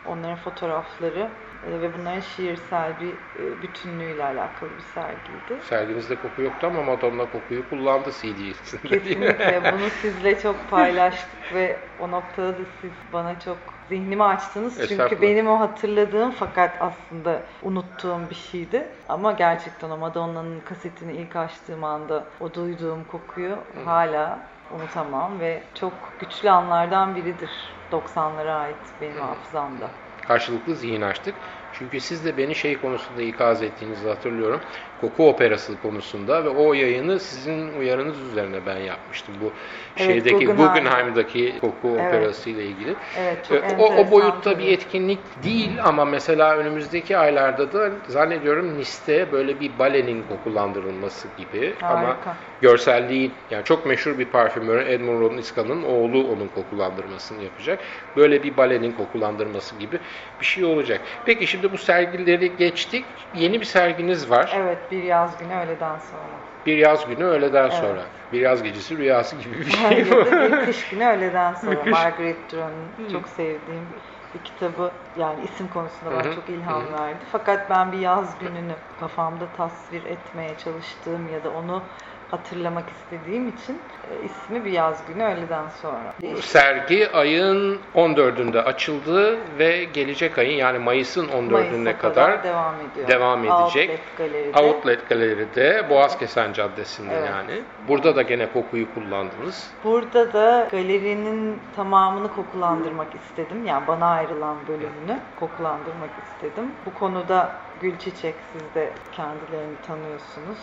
onların 0.05 0.35
fotoğrafları 0.35 1.29
e, 1.67 1.81
ve 1.81 1.93
bunların 1.99 2.19
şiirsel 2.19 2.93
bir 2.99 3.13
e, 3.43 3.61
bütünlüğüyle 3.61 4.23
alakalı 4.23 4.69
bir 4.77 4.83
sergiydi. 4.83 5.63
Serginizde 5.69 6.15
koku 6.15 6.41
yoktu 6.41 6.67
ama 6.67 6.83
Madonna 6.83 7.25
kokuyu 7.31 7.69
kullandı 7.69 8.11
CD'sinde? 8.11 8.87
Kesinlikle 8.87 9.61
bunu 9.73 9.89
sizle 10.01 10.39
çok 10.39 10.69
paylaştık 10.69 11.53
ve 11.53 11.77
o 11.99 12.11
noktada 12.11 12.53
da 12.53 12.63
siz 12.81 12.91
bana 13.13 13.39
çok 13.39 13.57
zihnimi 13.89 14.23
açtınız. 14.23 14.87
Çünkü 14.87 15.21
benim 15.21 15.47
o 15.47 15.59
hatırladığım 15.59 16.31
fakat 16.31 16.71
aslında 16.79 17.41
unuttuğum 17.63 18.29
bir 18.29 18.35
şeydi. 18.35 18.87
Ama 19.09 19.31
gerçekten 19.31 19.89
o 19.89 19.97
Madonna'nın 19.97 20.59
kasetini 20.59 21.13
ilk 21.13 21.35
açtığım 21.35 21.83
anda 21.83 22.23
o 22.39 22.53
duyduğum 22.53 23.03
kokuyu 23.03 23.57
hala 23.85 24.39
unutamam 24.71 25.39
ve 25.39 25.63
çok 25.79 25.93
güçlü 26.19 26.49
anlardan 26.49 27.15
biridir 27.15 27.49
90'lara 27.91 28.53
ait 28.53 28.75
benim 29.01 29.19
hafızamda. 29.19 29.89
Karşılıklı 30.27 30.75
zihin 30.75 31.01
açtık. 31.01 31.35
Çünkü 31.73 31.99
siz 31.99 32.25
de 32.25 32.37
beni 32.37 32.55
şey 32.55 32.77
konusunda 32.81 33.21
ikaz 33.21 33.61
ettiğinizi 33.63 34.07
hatırlıyorum. 34.07 34.59
Koku 35.01 35.29
operası 35.29 35.81
konusunda 35.81 36.45
ve 36.45 36.49
o 36.49 36.73
yayını 36.73 37.19
sizin 37.19 37.73
uyarınız 37.79 38.19
üzerine 38.19 38.65
ben 38.65 38.77
yapmıştım. 38.77 39.35
Bu 39.41 39.53
Evet, 39.97 40.07
şeydeki 40.07 40.45
Guggenheim. 40.45 40.67
Guggenheim'daki 40.67 41.59
koku 41.61 41.87
Evet. 41.99 42.07
operası 42.13 42.49
ile 42.49 42.65
ilgili. 42.65 42.95
Evet, 43.19 43.45
çok 43.49 43.57
E, 43.57 43.75
o, 43.79 43.95
o 43.95 44.11
boyutta 44.11 44.59
bir 44.59 44.67
etkinlik 44.67 45.19
değil 45.43 45.71
ama 45.83 46.05
mesela 46.05 46.57
önümüzdeki 46.57 47.17
aylarda 47.17 47.73
da 47.73 47.91
zannediyorum 48.07 48.77
Nice'te 48.77 49.31
böyle 49.31 49.59
bir 49.59 49.79
balenin 49.79 50.23
kokulandırılması 50.29 51.27
gibi 51.37 51.73
ama 51.81 52.07
Harika. 52.07 52.35
görselliği 52.61 53.31
yani 53.51 53.63
çok 53.63 53.85
meşhur 53.85 54.17
bir 54.19 54.25
parfümör 54.25 54.85
Edmond 54.87 55.21
Rodniska'nın 55.21 55.83
oğlu 55.83 56.27
onun 56.27 56.47
kokulandırmasını 56.47 57.43
yapacak. 57.43 57.79
Böyle 58.17 58.43
bir 58.43 58.57
balenin 58.57 58.91
kokulandırması 58.91 59.75
gibi 59.75 59.99
bir 60.41 60.45
şey 60.45 60.63
olacak. 60.63 61.01
Peki 61.25 61.47
şimdi 61.47 61.62
bu 61.71 61.77
sergileri 61.77 62.55
geçtik. 62.57 63.05
Yeni 63.33 63.59
bir 63.61 63.65
serginiz 63.65 64.29
var. 64.29 64.53
Evet, 64.55 64.91
bir 64.91 65.03
yaz 65.03 65.37
günü 65.37 65.53
öğleden 65.53 65.97
sonra. 65.97 66.23
Bir 66.65 66.77
yaz 66.77 67.07
günü 67.07 67.23
öğleden 67.23 67.63
Evet. 67.63 67.73
sonra. 67.73 68.01
Bir 68.31 68.41
yaz 68.41 68.63
gecesi 68.63 68.97
rüyası 68.97 69.35
gibi 69.35 69.57
bir 69.59 69.69
şey 69.71 70.11
da 70.11 70.51
bir 70.51 70.65
kış 70.65 70.89
günü 70.89 71.05
öğleden 71.05 71.53
sonra. 71.53 71.83
Kış- 71.83 71.91
Margaret 71.91 72.51
Duran'ın 72.51 73.09
çok 73.11 73.29
sevdiğim 73.29 73.87
bir 74.33 74.43
kitabı 74.43 74.91
yani 75.15 75.43
isim 75.43 75.67
konusunda 75.67 76.11
bana 76.11 76.35
çok 76.35 76.49
ilham 76.49 76.93
verdi. 76.93 77.25
Fakat 77.31 77.69
ben 77.69 77.91
bir 77.91 77.97
yaz 77.97 78.37
gününü 78.39 78.75
kafamda 78.99 79.51
tasvir 79.53 80.03
etmeye 80.05 80.57
çalıştığım 80.57 81.27
ya 81.27 81.43
da 81.43 81.49
onu 81.53 81.87
hatırlamak 82.33 82.83
istediğim 82.89 83.47
için 83.47 83.81
e, 84.11 84.25
ismi 84.25 84.65
bir 84.65 84.71
yaz 84.71 85.03
günü 85.07 85.23
öğleden 85.23 85.69
sonra. 85.81 86.13
Bu 86.35 86.41
sergi 86.41 87.11
ayın 87.11 87.79
14'ünde 87.95 88.59
açıldı 88.59 89.37
ve 89.59 89.83
gelecek 89.83 90.37
ayın 90.37 90.57
yani 90.57 90.79
Mayıs'ın 90.79 91.27
14'üne 91.27 91.51
Mayıs'a 91.51 91.97
kadar 91.97 92.43
devam 92.43 92.75
ediyor. 92.91 93.07
devam 93.07 93.39
edecek. 93.45 93.89
Outlet 93.89 94.17
Galeri'de. 94.17 94.59
Outlet 94.59 95.09
Galeri'de 95.09 95.89
Boğazkesen 95.89 96.53
Caddesi'nde 96.53 97.13
Evet. 97.13 97.29
yani. 97.29 97.61
Burada 97.87 98.15
da 98.15 98.21
gene 98.21 98.51
kokuyu 98.53 98.93
kullandınız. 98.93 99.71
Burada 99.83 100.33
da 100.33 100.67
galerinin 100.71 101.59
tamamını 101.75 102.35
kokulandırmak 102.35 103.07
istedim. 103.15 103.65
Yani 103.65 103.87
bana 103.87 104.05
ayrılan 104.05 104.57
bölümünü 104.67 105.19
kokulandırmak 105.39 106.09
istedim. 106.33 106.71
Bu 106.85 106.93
konuda 106.93 107.51
Gülçiçek 107.81 108.35
siz 108.53 108.75
de 108.75 108.89
kendilerini 109.11 109.75
tanıyorsunuz. 109.87 110.57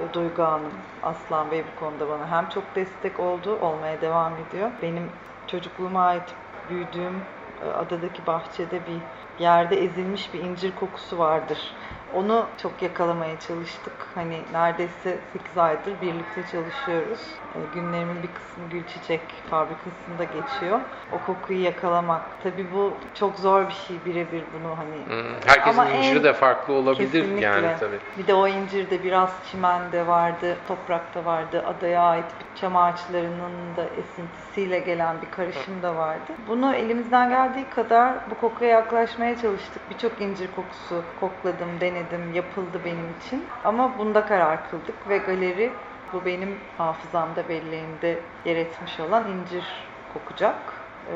E, 0.00 0.14
Duygu 0.14 0.42
Hanım, 0.42 0.72
Aslan 1.02 1.50
Bey 1.50 1.64
bu 1.72 1.80
konuda 1.80 2.08
bana 2.08 2.30
hem 2.30 2.48
çok 2.48 2.76
destek 2.76 3.20
oldu, 3.20 3.56
olmaya 3.60 4.00
devam 4.00 4.32
ediyor. 4.38 4.70
Benim 4.82 5.10
çocukluğuma 5.46 6.04
ait 6.04 6.34
büyüdüğüm 6.68 7.24
e, 7.62 7.64
adadaki 7.64 8.26
bahçede 8.26 8.80
bir 8.86 8.98
yerde 9.38 9.76
ezilmiş 9.84 10.34
bir 10.34 10.40
incir 10.40 10.74
kokusu 10.74 11.18
vardır. 11.18 11.74
Onu 12.12 12.46
çok 12.62 12.82
yakalamaya 12.82 13.38
çalıştık. 13.40 13.92
Hani 14.14 14.44
neredeyse 14.52 15.18
8 15.32 15.56
aydır 15.58 16.00
birlikte 16.00 16.46
çalışıyoruz. 16.46 17.20
E, 17.54 17.58
Günlerimin 17.74 18.22
bir 18.22 18.34
kısmı 18.34 18.68
Gülçiçek 18.68 19.42
fabrikasında 19.50 20.24
geçiyor. 20.24 20.80
O 21.12 21.18
kokuyu 21.18 21.62
yakalamak. 21.62 22.22
Tabii 22.42 22.72
bu 22.72 22.94
çok 23.14 23.38
zor 23.38 23.68
bir 23.68 23.74
şey 23.74 24.04
birebir 24.04 24.44
bunu 24.52 24.78
hani 24.78 24.96
Hmm, 25.06 25.34
Herkesin 25.46 25.80
Ama 25.80 25.90
inciri 25.90 26.16
en- 26.18 26.24
de 26.24 26.32
farklı 26.32 26.72
olabilir 26.74 27.10
Kesinlikle. 27.12 27.44
yani 27.46 27.76
tabii. 27.80 27.98
Bir 28.18 28.26
de 28.26 28.34
o 28.34 28.48
incirde 28.48 29.02
biraz 29.02 29.30
çimende 29.50 30.06
vardı, 30.06 30.56
toprakta 30.68 31.24
vardı, 31.24 31.64
adaya 31.66 32.02
ait 32.02 32.24
bir 32.40 32.60
çam 32.60 32.76
ağaçlarının 32.76 33.76
da 33.76 33.84
esintisiyle 33.96 34.78
gelen 34.78 35.22
bir 35.22 35.30
karışım 35.30 35.82
da 35.82 35.96
vardı. 35.96 36.32
Bunu 36.48 36.74
elimizden 36.74 37.30
geldiği 37.30 37.64
kadar 37.70 38.30
bu 38.30 38.34
kokuya 38.34 38.70
yaklaşmaya 38.70 39.38
çalıştık. 39.38 39.90
Birçok 39.90 40.20
incir 40.20 40.50
kokusu 40.50 41.04
kokladım, 41.20 41.68
denedim, 41.80 41.95
yapıldı 42.32 42.80
benim 42.84 43.14
için. 43.20 43.44
Ama 43.64 43.98
bunda 43.98 44.26
karar 44.26 44.70
kıldık 44.70 45.08
ve 45.08 45.18
galeri 45.18 45.72
bu 46.12 46.24
benim 46.24 46.58
hafızamda, 46.78 47.48
belleğimde 47.48 48.20
yer 48.44 48.56
etmiş 48.56 49.00
olan 49.00 49.24
incir 49.30 49.64
kokacak. 50.12 50.56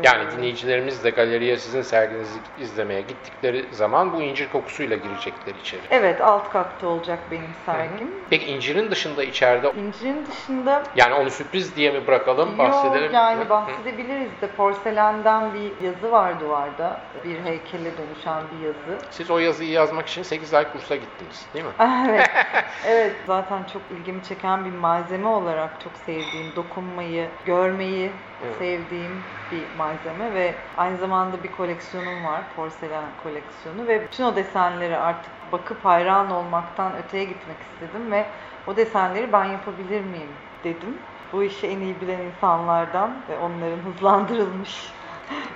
Yani 0.02 0.30
dinleyicilerimiz 0.30 1.04
de 1.04 1.10
galeriye 1.10 1.56
sizin 1.56 1.82
serginizi 1.82 2.38
izlemeye 2.58 3.00
gittikleri 3.00 3.74
zaman 3.74 4.12
bu 4.12 4.22
incir 4.22 4.48
kokusuyla 4.48 4.96
girecekler 4.96 5.54
içeri. 5.54 5.80
Evet, 5.90 6.20
alt 6.20 6.50
katta 6.50 6.86
olacak 6.86 7.18
benim 7.30 7.54
sergim. 7.66 8.10
Peki 8.30 8.46
incirin 8.46 8.90
dışında 8.90 9.24
içeride 9.24 9.72
İncirin 9.72 10.26
dışında 10.26 10.82
yani 10.96 11.14
onu 11.14 11.30
sürpriz 11.30 11.76
diye 11.76 11.90
mi 11.90 12.06
bırakalım 12.06 12.58
bahsedelim? 12.58 13.02
Yok 13.02 13.10
Hı? 13.10 13.14
yani 13.14 13.44
Hı. 13.44 13.48
bahsedebiliriz 13.50 14.40
de 14.40 14.46
porselenden 14.56 15.54
bir 15.54 15.86
yazı 15.86 16.12
var 16.12 16.40
duvarda. 16.40 17.00
Bir 17.24 17.40
heykele 17.40 17.90
dönüşen 17.98 18.42
bir 18.52 18.66
yazı. 18.66 18.98
Siz 19.10 19.30
o 19.30 19.38
yazıyı 19.38 19.70
yazmak 19.70 20.08
için 20.08 20.22
8 20.22 20.54
ay 20.54 20.72
kursa 20.72 20.96
gittiniz 20.96 21.48
değil 21.54 21.64
mi? 21.64 21.72
evet. 22.08 22.30
evet 22.86 23.12
zaten 23.26 23.64
çok 23.64 23.82
ilgimi 23.90 24.22
çeken 24.22 24.64
bir 24.64 24.70
malzeme 24.70 25.28
olarak 25.28 25.80
çok 25.80 25.92
sevdiğim, 25.96 26.56
dokunmayı, 26.56 27.28
görmeyi 27.44 28.10
Evet. 28.44 28.56
sevdiğim 28.56 29.24
bir 29.50 29.74
malzeme 29.76 30.34
ve 30.34 30.54
aynı 30.76 30.96
zamanda 30.96 31.42
bir 31.42 31.52
koleksiyonum 31.52 32.24
var, 32.24 32.42
porselen 32.56 33.04
koleksiyonu 33.22 33.86
ve 33.86 34.02
bütün 34.02 34.24
o 34.24 34.36
desenleri 34.36 34.96
artık 34.96 35.32
bakıp 35.52 35.84
hayran 35.84 36.30
olmaktan 36.30 36.96
öteye 36.96 37.24
gitmek 37.24 37.56
istedim 37.62 38.12
ve 38.12 38.26
o 38.66 38.76
desenleri 38.76 39.32
ben 39.32 39.44
yapabilir 39.44 40.00
miyim 40.00 40.30
dedim. 40.64 40.98
Bu 41.32 41.42
işi 41.44 41.66
en 41.66 41.80
iyi 41.80 42.00
bilen 42.00 42.18
insanlardan 42.18 43.24
ve 43.28 43.38
onların 43.38 43.78
hızlandırılmış 43.84 44.92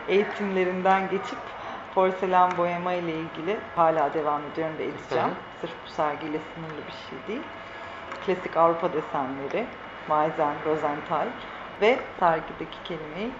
eğitimlerinden 0.08 1.08
geçip 1.10 1.38
porselen 1.94 2.56
boyama 2.56 2.92
ile 2.92 3.12
ilgili 3.20 3.60
hala 3.74 4.14
devam 4.14 4.46
ediyorum 4.46 4.78
ve 4.78 4.84
edeceğim. 4.84 5.28
Hı. 5.28 5.34
Sırf 5.60 5.84
bu 5.84 5.88
sergiyle 5.88 6.38
sınırlı 6.54 6.86
bir 6.86 6.92
şey 6.92 7.26
değil. 7.26 7.42
Klasik 8.26 8.56
Avrupa 8.56 8.92
desenleri, 8.92 9.66
Meissen, 10.08 10.56
Rosenthal 10.64 11.28
ve 11.80 11.98
sergideki 12.20 12.82
kelimeyi 12.84 13.30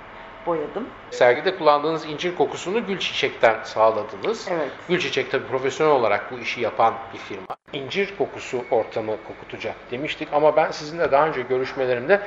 boyadım. 0.47 0.89
Sergide 1.11 1.57
kullandığınız 1.57 2.07
incir 2.07 2.35
kokusunu 2.35 2.87
gül 2.87 2.99
çiçekten 2.99 3.63
sağladınız. 3.63 4.49
Evet. 4.51 4.71
Gül 4.89 4.99
çiçek 4.99 5.31
tabii 5.31 5.47
profesyonel 5.47 5.95
olarak 5.95 6.33
bu 6.33 6.39
işi 6.39 6.61
yapan 6.61 6.95
bir 7.13 7.19
firma. 7.19 7.57
İncir 7.73 8.17
kokusu 8.19 8.65
ortamı 8.71 9.17
kokutacak 9.25 9.77
demiştik 9.91 10.29
ama 10.33 10.57
ben 10.57 10.71
sizinle 10.71 11.13
daha 11.13 11.27
önce 11.27 11.43
görüşmelerimde 11.43 12.21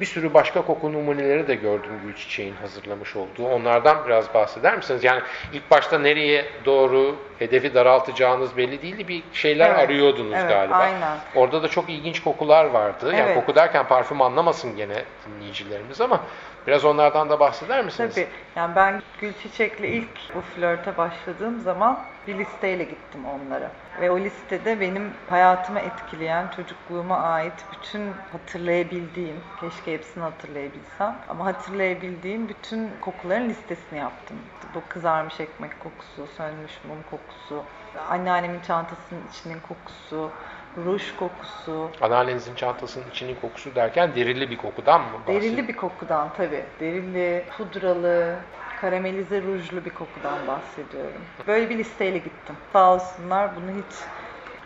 bir 0.00 0.06
sürü 0.06 0.34
başka 0.34 0.62
koku 0.62 0.92
numuneleri 0.92 1.48
de 1.48 1.54
gördüm 1.54 1.90
gül 2.04 2.14
çiçeğin 2.14 2.54
hazırlamış 2.54 3.16
olduğu. 3.16 3.46
Onlardan 3.48 4.06
biraz 4.06 4.34
bahseder 4.34 4.76
misiniz? 4.76 5.04
Yani 5.04 5.20
ilk 5.52 5.70
başta 5.70 5.98
nereye 5.98 6.44
doğru 6.64 7.16
hedefi 7.38 7.74
daraltacağınız 7.74 8.56
belli 8.56 8.82
değildi. 8.82 9.08
Bir 9.08 9.22
şeyler 9.32 9.70
Evet, 9.70 9.78
arıyordunuz 9.78 10.32
evet, 10.36 10.48
galiba. 10.48 10.74
aynen. 10.74 11.18
Orada 11.34 11.62
da 11.62 11.68
çok 11.68 11.90
ilginç 11.90 12.22
kokular 12.22 12.64
vardı. 12.64 13.06
Yani 13.06 13.20
Evet. 13.20 13.34
koku 13.34 13.54
derken 13.54 13.86
parfüm 13.86 14.22
anlamasın 14.22 14.76
gene 14.76 15.04
dinleyicilerimiz 15.26 16.00
ama 16.00 16.20
biraz 16.66 16.84
onlardan 16.84 17.30
da 17.30 17.40
bahseder 17.40 17.84
misiniz? 17.84 18.14
Tabii. 18.14 18.28
Yani 18.56 18.76
ben 18.76 19.02
Gülçiçek'le 19.20 19.80
ilk 19.80 20.34
bu 20.34 20.40
flörte 20.40 20.96
başladığım 20.96 21.60
zaman 21.60 22.00
bir 22.26 22.38
listeyle 22.38 22.84
gittim 22.84 23.20
onlara. 23.24 23.70
Ve 24.00 24.10
o 24.10 24.18
listede 24.18 24.80
benim 24.80 25.12
hayatımı 25.30 25.80
etkileyen, 25.80 26.48
çocukluğuma 26.56 27.18
ait 27.18 27.64
bütün 27.72 28.12
hatırlayabildiğim, 28.32 29.36
keşke 29.60 29.92
hepsini 29.92 30.22
hatırlayabilsem 30.22 31.16
ama 31.28 31.44
hatırlayabildiğim 31.44 32.48
bütün 32.48 32.90
kokuların 33.00 33.48
listesini 33.48 33.98
yaptım. 33.98 34.36
Bu 34.74 34.82
kızarmış 34.88 35.40
ekmek 35.40 35.80
kokusu, 35.80 36.26
sönmüş 36.36 36.72
mum 36.88 36.98
kokusu, 37.10 37.64
anneannemin 38.10 38.60
çantasının 38.60 39.20
içinin 39.32 39.60
kokusu, 39.60 40.30
ruj 40.76 41.16
kokusu, 41.16 41.90
Anneannenizin 42.00 42.54
çantasının 42.54 43.04
içinin 43.10 43.34
kokusu 43.40 43.74
derken 43.74 44.14
derili 44.14 44.50
bir 44.50 44.56
kokudan 44.56 45.00
mı 45.00 45.06
bahsediyorsunuz? 45.12 45.52
Derili 45.52 45.68
bir 45.68 45.76
kokudan 45.76 46.28
tabii. 46.36 46.64
Derili, 46.80 47.44
pudralı, 47.56 48.36
karamelize 48.80 49.42
rujlu 49.42 49.84
bir 49.84 49.90
kokudan 49.90 50.46
bahsediyorum. 50.46 51.20
Böyle 51.46 51.70
bir 51.70 51.78
listeyle 51.78 52.18
gittim. 52.18 52.56
Sağ 52.72 52.94
olsunlar 52.94 53.50
bunu 53.56 53.70
hiç 53.70 53.96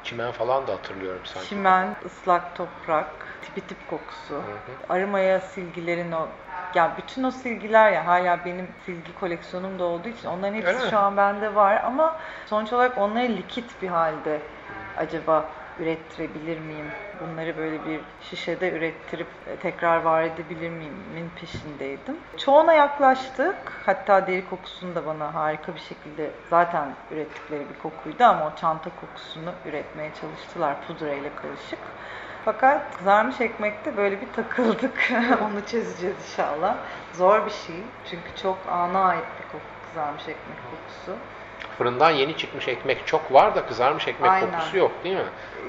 Çimen 0.05 0.33
falan 0.33 0.67
da 0.67 0.73
hatırlıyorum 0.73 1.21
sanki. 1.25 1.49
çimen, 1.49 1.95
ıslak 2.07 2.57
toprak, 2.57 3.07
tipi 3.43 3.61
tip 3.61 3.91
kokusu, 3.91 4.35
hı. 4.35 4.43
arımaya 4.88 5.41
silgilerin 5.41 6.12
o 6.12 6.27
ya 6.75 6.93
bütün 6.99 7.23
o 7.23 7.31
silgiler 7.31 7.93
ya 7.93 8.07
hala 8.07 8.45
benim 8.45 8.69
silgi 8.87 9.15
koleksiyonum 9.21 9.79
da 9.79 9.85
olduğu 9.85 10.09
için 10.09 10.29
onların 10.29 10.55
hepsi 10.55 10.69
Öyle 10.69 10.85
mi? 10.85 10.91
şu 10.91 10.99
an 10.99 11.17
bende 11.17 11.55
var 11.55 11.83
ama 11.85 12.17
sonuç 12.47 12.73
olarak 12.73 12.99
onları 12.99 13.29
likit 13.29 13.83
bir 13.83 13.88
halde 13.88 14.41
acaba 14.97 15.50
ürettirebilir 15.81 16.61
miyim? 16.61 16.87
Bunları 17.21 17.57
böyle 17.57 17.85
bir 17.85 18.01
şişede 18.23 18.73
ürettirip 18.73 19.27
e, 19.47 19.57
tekrar 19.57 20.03
var 20.03 20.23
edebilir 20.23 20.71
miyimin 20.71 21.31
peşindeydim. 21.41 22.17
Çoğuna 22.37 22.73
yaklaştık. 22.73 23.57
Hatta 23.87 24.27
deri 24.27 24.49
kokusunu 24.51 24.95
da 24.95 25.07
bana 25.07 25.35
harika 25.35 25.75
bir 25.75 25.81
şekilde 25.81 26.31
zaten 26.51 26.89
ürettikleri 27.11 27.61
bir 27.75 27.83
kokuydu 27.83 28.25
ama 28.25 28.47
o 28.47 28.57
çanta 28.61 28.91
kokusunu 29.01 29.53
üretmeye 29.65 30.11
çalıştılar 30.21 30.77
pudra 30.87 31.13
ile 31.13 31.31
karışık. 31.43 31.79
Fakat 32.45 32.97
kızarmış 32.99 33.41
ekmekte 33.41 33.97
böyle 33.97 34.21
bir 34.21 34.33
takıldık. 34.33 35.13
Onu 35.43 35.67
çözeceğiz 35.67 36.17
inşallah. 36.31 36.77
Zor 37.13 37.47
bir 37.47 37.51
şey. 37.51 37.77
Çünkü 38.11 38.37
çok 38.43 38.59
ana 38.71 39.05
ait 39.05 39.25
bir 39.39 39.53
koku 39.53 39.65
kızarmış 39.89 40.23
ekmek 40.23 40.59
kokusu. 40.71 41.19
Fırından 41.79 42.11
yeni 42.11 42.37
çıkmış 42.37 42.69
ekmek 42.69 43.07
çok 43.07 43.33
var 43.33 43.55
da 43.55 43.67
kızarmış 43.67 44.09
ekmek 44.09 44.31
Aynen. 44.31 44.50
kokusu 44.50 44.77
yok 44.77 44.93
değil 45.05 45.17
mi? 45.17 45.23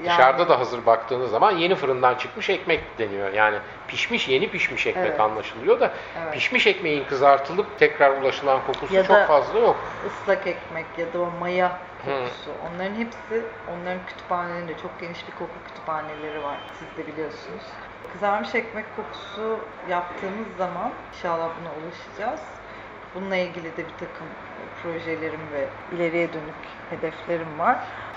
Yani- 0.04 0.18
Dışarıda 0.18 0.48
da 0.48 0.58
hazır 0.58 0.86
baktığınız 0.86 1.30
zaman 1.30 1.50
yeni 1.56 1.74
fırından 1.74 2.14
çıkmış 2.14 2.50
ekmek 2.50 2.98
deniyor. 2.98 3.32
Yani 3.32 3.58
pişmiş 3.88 4.28
yeni 4.28 4.50
pişmiş 4.50 4.86
ekmek 4.86 5.06
Evet. 5.06 5.20
anlaşılıyor 5.20 5.80
da 5.80 5.92
Evet. 6.22 6.34
pişmiş 6.34 6.66
ekmeğin 6.66 7.04
kızartılıp 7.04 7.78
tekrar 7.78 8.22
ulaşılan 8.22 8.60
kokusu 8.66 8.94
Ya 8.94 9.04
çok 9.04 9.26
fazla 9.26 9.58
yok. 9.58 9.76
Islak 10.06 10.46
ekmek 10.46 10.86
ya 10.98 11.12
da 11.12 11.20
o 11.20 11.30
maya 11.40 11.78
kokusu. 12.04 12.50
Onların 12.70 12.94
hepsi, 12.94 13.44
onların 13.68 14.06
kütüphanelerinde 14.06 14.72
çok 14.82 15.00
geniş 15.00 15.26
bir 15.28 15.32
koku 15.32 15.50
kütüphaneleri 15.68 16.42
var. 16.42 16.56
Siz 16.78 17.04
de 17.04 17.12
biliyorsunuz. 17.12 17.62
Kızarmış 18.12 18.54
ekmek 18.54 18.84
kokusu 18.96 19.58
yaptığımız 19.88 20.46
zaman 20.58 20.90
inşallah 21.14 21.48
buna 21.60 21.70
ulaşacağız. 21.84 22.40
Bununla 23.14 23.36
ilgili 23.36 23.64
de 23.76 23.78
bir 23.78 23.92
takım 24.06 24.26
projelerim 24.82 25.40
ve 25.52 25.68
ileriye 25.92 26.32
dönük 26.32 26.54
hedeflerim 26.90 27.58
var. 27.58 27.76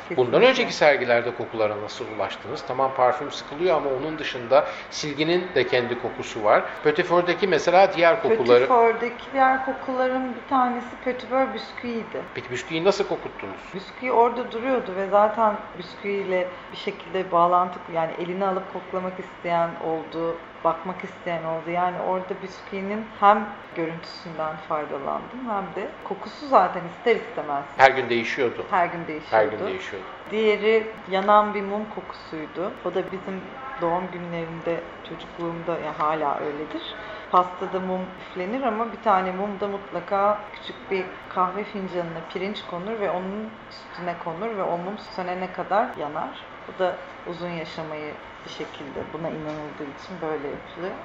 Bundan 0.09 0.25
Kesinlikle. 0.31 0.49
önceki 0.49 0.73
sergilerde 0.73 1.35
kokulara 1.35 1.81
nasıl 1.81 2.05
ulaştınız? 2.17 2.63
Tamam 2.67 2.93
parfüm 2.93 3.31
sıkılıyor 3.31 3.75
ama 3.75 3.89
onun 3.89 4.19
dışında 4.19 4.67
silginin 4.89 5.43
de 5.55 5.67
kendi 5.67 6.01
kokusu 6.01 6.43
var. 6.43 6.63
Petitfeuille'deki 6.83 7.47
mesela 7.47 7.93
diğer 7.93 8.21
kokuları. 8.21 8.47
Petitfeuille'deki 8.47 9.25
diğer 9.33 9.65
kokuların 9.65 10.35
bir 10.35 10.49
tanesi 10.49 10.87
Petitfeuille 11.05 11.53
bisküviydi. 11.53 12.21
Peki 12.35 12.51
bisküviyi 12.51 12.83
nasıl 12.83 13.07
kokuttunuz? 13.07 13.55
Bisküvi 13.75 14.11
orada 14.11 14.51
duruyordu 14.51 14.95
ve 14.95 15.07
zaten 15.07 15.55
bisküviyle 15.77 16.47
bir 16.71 16.77
şekilde 16.77 17.31
bağlantı 17.31 17.79
yani 17.93 18.11
elini 18.19 18.45
alıp 18.45 18.73
koklamak 18.73 19.13
isteyen 19.19 19.69
oldu, 19.85 20.37
bakmak 20.63 21.03
isteyen 21.03 21.43
oldu. 21.43 21.71
Yani 21.71 22.01
orada 22.01 22.33
bisküvinin 22.43 23.05
hem 23.19 23.49
görüntüsünden 23.75 24.55
faydalandım 24.69 25.49
hem 25.49 25.83
de 25.83 25.87
kokusu 26.03 26.47
zaten 26.47 26.81
ister 26.97 27.15
istemez 27.15 27.63
Her 27.77 27.91
gün 27.91 28.09
değişiyordu. 28.09 28.65
her 28.69 28.85
gün 28.85 29.07
değişiyordu. 29.07 29.45
Her 29.51 29.57
gün 29.57 29.65
değişiyordu. 29.67 30.05
Diğeri 30.31 30.87
yanan 31.11 31.53
bir 31.53 31.61
mum 31.61 31.85
kokusuydu. 31.95 32.71
O 32.85 32.95
da 32.95 33.11
bizim 33.11 33.41
doğum 33.81 34.03
günlerinde 34.11 34.79
çocukluğumda 35.09 35.71
ya 35.79 35.99
hala 35.99 36.39
öyledir. 36.39 36.95
Pastada 37.31 37.79
mum 37.79 38.01
üflenir 38.21 38.61
ama 38.61 38.91
bir 38.91 39.01
tane 39.03 39.31
mum 39.31 39.59
da 39.59 39.67
mutlaka 39.67 40.41
küçük 40.53 40.91
bir 40.91 41.05
kahve 41.29 41.63
fincanına 41.63 42.19
pirinç 42.33 42.65
konur 42.65 42.99
ve 42.99 43.11
onun 43.11 43.49
üstüne 43.71 44.15
konur 44.23 44.57
ve 44.57 44.63
o 44.63 44.77
mum 44.77 44.97
sönene 44.97 45.51
kadar 45.51 45.87
yanar. 45.99 46.41
Bu 46.67 46.79
da 46.79 46.95
uzun 47.27 47.49
yaşamayı 47.49 48.13
bir 48.45 48.49
şekilde 48.49 48.99
buna 49.13 49.29
inanıldığı 49.29 49.83
için 49.83 50.21
böyle 50.21 50.47
yapılıyor. 50.47 50.95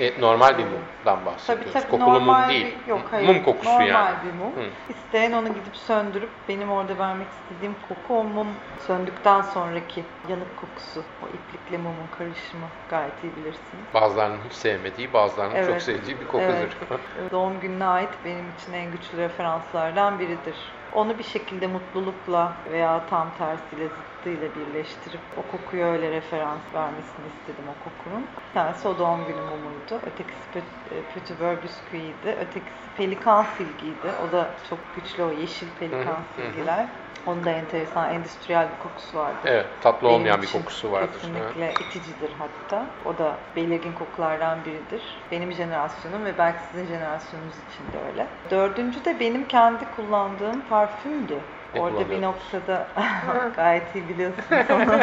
E, 0.00 0.20
normal 0.20 0.58
bir 0.58 0.64
mumdan 0.64 0.84
Tabii 1.04 1.26
bahsediyoruz. 1.26 1.72
tabii 1.72 1.90
Kokulu 1.90 2.14
normal 2.14 2.40
mum 2.40 2.48
değil. 2.48 2.76
bir 2.82 2.86
yok 2.86 3.00
hayır. 3.10 3.28
Mum 3.28 3.42
kokusu 3.44 3.70
normal 3.70 3.86
yani. 3.86 4.16
bir 4.24 4.32
mum. 4.38 4.56
Hı. 4.56 4.70
İsteyen 4.88 5.32
onu 5.32 5.48
gidip 5.48 5.76
söndürüp 5.76 6.30
benim 6.48 6.70
orada 6.70 6.98
vermek 6.98 7.26
istediğim 7.28 7.74
koku 7.88 8.18
o 8.18 8.24
mum 8.24 8.46
söndükten 8.86 9.42
sonraki 9.42 10.04
yanık 10.28 10.56
kokusu. 10.56 11.04
O 11.22 11.28
iplikle 11.28 11.76
mumun 11.78 12.06
karışımı 12.18 12.66
gayet 12.88 13.24
iyi 13.24 13.36
bilirsiniz. 13.36 13.84
Bazılarının 13.94 14.38
hiç 14.44 14.52
sevmediği, 14.52 15.12
bazılarının 15.12 15.54
çok 15.60 15.70
Evet. 15.70 15.82
sevdiği 15.82 16.20
bir 16.20 16.26
kokudur. 16.26 16.48
Evet. 16.50 16.76
Doğum 17.30 17.60
gününe 17.60 17.84
ait 17.84 18.10
benim 18.24 18.50
için 18.58 18.72
en 18.72 18.90
güçlü 18.92 19.18
referanslardan 19.18 20.18
biridir. 20.18 20.79
Onu 20.94 21.18
bir 21.18 21.24
şekilde 21.24 21.66
mutlulukla 21.66 22.52
veya 22.70 23.06
tam 23.06 23.26
tersiyle 23.38 23.88
zıttıyla 23.88 24.48
birleştirip 24.54 25.20
o 25.38 25.42
kokuyu 25.50 25.84
öyle 25.84 26.10
referans 26.10 26.60
vermesini 26.74 27.26
istedim 27.26 27.64
o 27.68 27.74
kokunun. 27.84 28.22
Bir 28.48 28.54
tanesi 28.54 28.88
o 28.88 28.98
doğum 28.98 29.26
günü 29.26 29.40
mumuydu. 29.40 30.00
Ötekisi 30.06 30.58
e, 30.90 31.40
Beurre 31.40 31.62
bisküviydi. 31.62 32.28
Ötekisi 32.40 32.94
pelikan 32.96 33.44
silgiydi. 33.44 34.12
O 34.28 34.32
da 34.32 34.50
çok 34.68 34.78
güçlü 34.94 35.22
o 35.22 35.30
yeşil 35.32 35.68
pelikan 35.78 36.16
silgiler. 36.36 36.86
Onun 37.26 37.44
da 37.44 37.50
enteresan, 37.50 38.14
endüstriyel 38.14 38.68
bir 38.70 38.82
kokusu 38.82 39.18
vardı. 39.18 39.38
Evet, 39.44 39.66
tatlı 39.80 40.08
Benim 40.08 40.20
olmayan 40.20 40.42
bir 40.42 40.52
kokusu 40.52 40.92
vardır. 40.92 41.12
Kesinlikle 41.12 41.74
iticidir 41.74 42.30
hatta. 42.38 42.86
O 43.04 43.18
da 43.18 43.38
belirgin 43.56 43.92
kokulardan 43.92 44.64
biridir. 44.64 45.02
Benim 45.30 45.52
jenerasyonum 45.52 46.24
ve 46.24 46.38
belki 46.38 46.58
sizin 46.70 46.86
jenerasyonunuz 46.86 47.54
için 47.54 47.92
de 47.92 48.08
öyle. 48.08 48.26
Dördüncü 48.50 49.04
de 49.04 49.20
benim 49.20 49.48
kendi 49.48 49.84
kullandığım 49.96 50.60
parfümdü. 50.68 51.40
Orada 51.78 52.10
bir 52.10 52.22
noktada 52.22 52.88
gayet 53.56 53.94
iyi 53.94 54.08
biliyorsunuz 54.08 54.70
onu. 54.70 55.00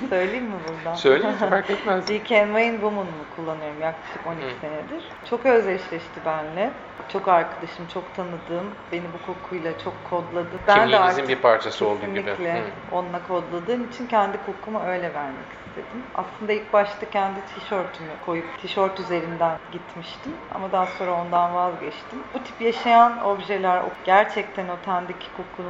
Söyleyeyim 0.10 0.44
mi 0.44 0.52
buradan? 0.68 0.94
Söyleyin 0.94 1.32
fark 1.32 1.70
etmez. 1.70 2.08
Dick 2.08 2.28
Wayne 2.28 2.72
Woman'ı 2.72 3.06
kullanıyorum 3.36 3.80
yaklaşık 3.80 4.26
12 4.26 4.44
Hı. 4.46 4.50
senedir. 4.60 5.04
Çok 5.30 5.46
özdeşleşti 5.46 6.20
benimle. 6.26 6.70
Çok 7.08 7.28
arkadaşım, 7.28 7.86
çok 7.86 8.14
tanıdığım 8.16 8.66
beni 8.92 9.04
bu 9.12 9.26
kokuyla 9.32 9.78
çok 9.78 10.04
kodladı. 10.10 10.56
Ben 10.66 10.92
de 10.92 10.98
artık 10.98 11.28
bir 11.28 11.36
parçası 11.36 11.88
olduğu 11.88 12.06
gibi. 12.06 12.24
kesinlikle 12.24 12.62
onunla 12.92 13.22
kodladığım 13.28 13.88
için 13.88 14.06
kendi 14.06 14.36
kokumu 14.46 14.82
öyle 14.86 15.14
vermek 15.14 15.60
istedim. 15.66 16.02
Aslında 16.14 16.52
ilk 16.52 16.72
başta 16.72 17.10
kendi 17.10 17.40
tişörtümü 17.54 18.10
koyup 18.26 18.58
tişört 18.60 19.00
üzerinden 19.00 19.58
gitmiştim. 19.72 20.32
Ama 20.54 20.72
daha 20.72 20.86
sonra 20.86 21.12
ondan 21.20 21.54
vazgeçtim. 21.54 22.18
Bu 22.34 22.42
tip 22.42 22.60
yaşayan 22.60 23.24
objeler, 23.24 23.80
o 23.80 23.88
gerçekten 24.04 24.68
o 24.68 24.76
tendeki 24.84 25.32
kokunun 25.32 25.69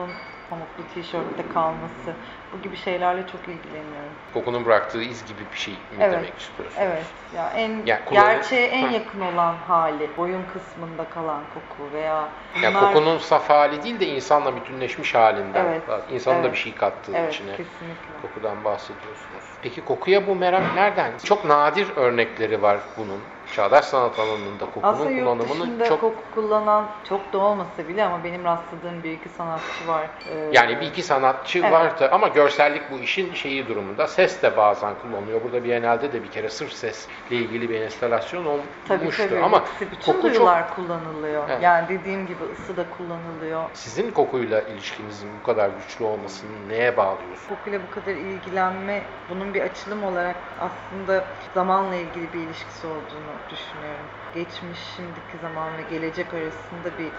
pamuklu 0.50 0.84
tişörtte 0.94 1.48
kalması, 1.54 2.14
bu 2.52 2.62
gibi 2.62 2.76
şeylerle 2.76 3.26
çok 3.26 3.48
ilgileniyorum. 3.48 4.12
Kokunun 4.34 4.64
bıraktığı 4.64 5.02
iz 5.02 5.26
gibi 5.26 5.40
bir 5.52 5.56
şey 5.56 5.74
mi 5.74 5.80
Evet. 6.00 6.12
demek 6.12 6.38
istiyorsunuz? 6.38 6.86
Evet. 6.90 7.04
Ya 7.36 7.50
en 7.56 7.82
Yani 7.86 8.04
kullanı- 8.04 8.24
gerçeğe 8.32 8.66
en 8.66 8.88
Hı. 8.88 8.94
yakın 8.94 9.20
olan 9.20 9.54
hali, 9.54 10.16
boyun 10.16 10.42
kısmında 10.52 11.04
kalan 11.04 11.44
koku 11.54 11.92
veya 11.92 12.28
bunlar- 12.56 12.80
kokunun 12.94 13.18
saf 13.18 13.50
hali 13.50 13.82
değil 13.82 14.00
de 14.00 14.06
insanla 14.06 14.56
bütünleşmiş 14.56 15.14
halinden. 15.14 15.64
Evet, 15.66 15.82
İnsanın 16.10 16.36
da 16.36 16.40
evet. 16.40 16.52
bir 16.52 16.58
şey 16.58 16.74
kattığı 16.74 17.12
evet, 17.16 17.34
içine. 17.34 17.56
kesinlikle. 17.56 18.20
Kokudan 18.22 18.64
bahsediyorsunuz. 18.64 19.44
Peki 19.62 19.84
kokuya 19.84 20.26
bu 20.26 20.34
merak 20.34 20.74
nereden? 20.74 21.12
Çok 21.24 21.44
nadir 21.44 21.88
örnekleri 21.96 22.62
var 22.62 22.78
bunun. 22.96 23.20
Çağdaş 23.52 23.84
sanat 23.84 24.18
alanında 24.18 24.64
kokunun 24.64 24.92
Aslında 24.92 25.10
kullanımının 25.10 25.84
çok 25.88 26.00
koku 26.00 26.22
kullanan 26.34 26.86
çok 27.08 27.32
da 27.32 27.38
olmasa 27.38 27.88
bile 27.88 28.04
ama 28.04 28.24
benim 28.24 28.44
rastladığım 28.44 29.02
bir 29.04 29.12
iki 29.12 29.28
sanatçı 29.28 29.88
var. 29.88 30.06
Ee, 30.32 30.48
yani 30.52 30.80
bir 30.80 30.86
iki 30.86 31.02
sanatçı 31.02 31.58
Evet. 31.58 31.72
var 31.72 32.00
da 32.00 32.12
ama 32.12 32.28
görsellik 32.28 32.82
bu 32.90 32.98
işin 32.98 33.34
şeyi 33.34 33.68
durumunda. 33.68 34.06
Ses 34.06 34.42
de 34.42 34.56
bazen 34.56 34.94
kullanılıyor. 35.02 35.44
Burada 35.44 35.64
Biennale'de 35.64 36.12
de 36.12 36.22
bir 36.22 36.30
kere 36.30 36.48
sırf 36.48 36.72
sesle 36.72 37.36
ilgili 37.36 37.70
bir 37.70 37.80
enstalasyon 37.80 38.44
tabii 38.88 39.00
olmuştu. 39.00 39.22
tabii. 39.28 39.40
ama 39.42 39.60
hepsi, 39.60 39.90
bütün 39.90 40.12
koku 40.12 40.22
çok 40.22 40.22
duyular 40.22 40.74
kullanılıyor. 40.74 41.48
Evet. 41.48 41.62
Yani 41.62 41.88
dediğim 41.88 42.26
gibi 42.26 42.44
ısı 42.52 42.76
da 42.76 42.84
kullanılıyor. 42.98 43.62
sizin 43.74 44.10
kokuyla 44.10 44.60
ilişkinizin 44.60 45.28
bu 45.40 45.46
kadar 45.46 45.70
güçlü 45.70 46.04
olmasını 46.04 46.68
neye 46.68 46.96
bağlıyorsunuz? 46.96 47.48
Kokuyla 47.48 47.80
bu 47.90 47.94
kadar 47.94 48.12
ilgilenme, 48.12 49.02
bunun 49.28 49.54
bir 49.54 49.60
açılım 49.60 50.04
olarak 50.04 50.36
aslında 50.60 51.24
zamanla 51.54 51.94
ilgili 51.94 52.32
bir 52.32 52.38
ilişkisi 52.38 52.86
olduğunu 52.86 53.39
düşünüyorum. 53.50 54.07
Geçmiş, 54.35 54.79
şimdiki 54.96 55.38
zaman 55.42 55.68
ve 55.79 55.83
gelecek 55.90 56.35
arasında 56.35 56.98
bir 56.98 57.11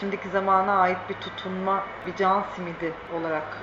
şimdiki 0.00 0.28
zamana 0.28 0.80
ait 0.80 0.98
bir 1.08 1.14
tutunma, 1.14 1.84
bir 2.06 2.16
can 2.16 2.44
simidi 2.56 2.92
olarak 3.18 3.58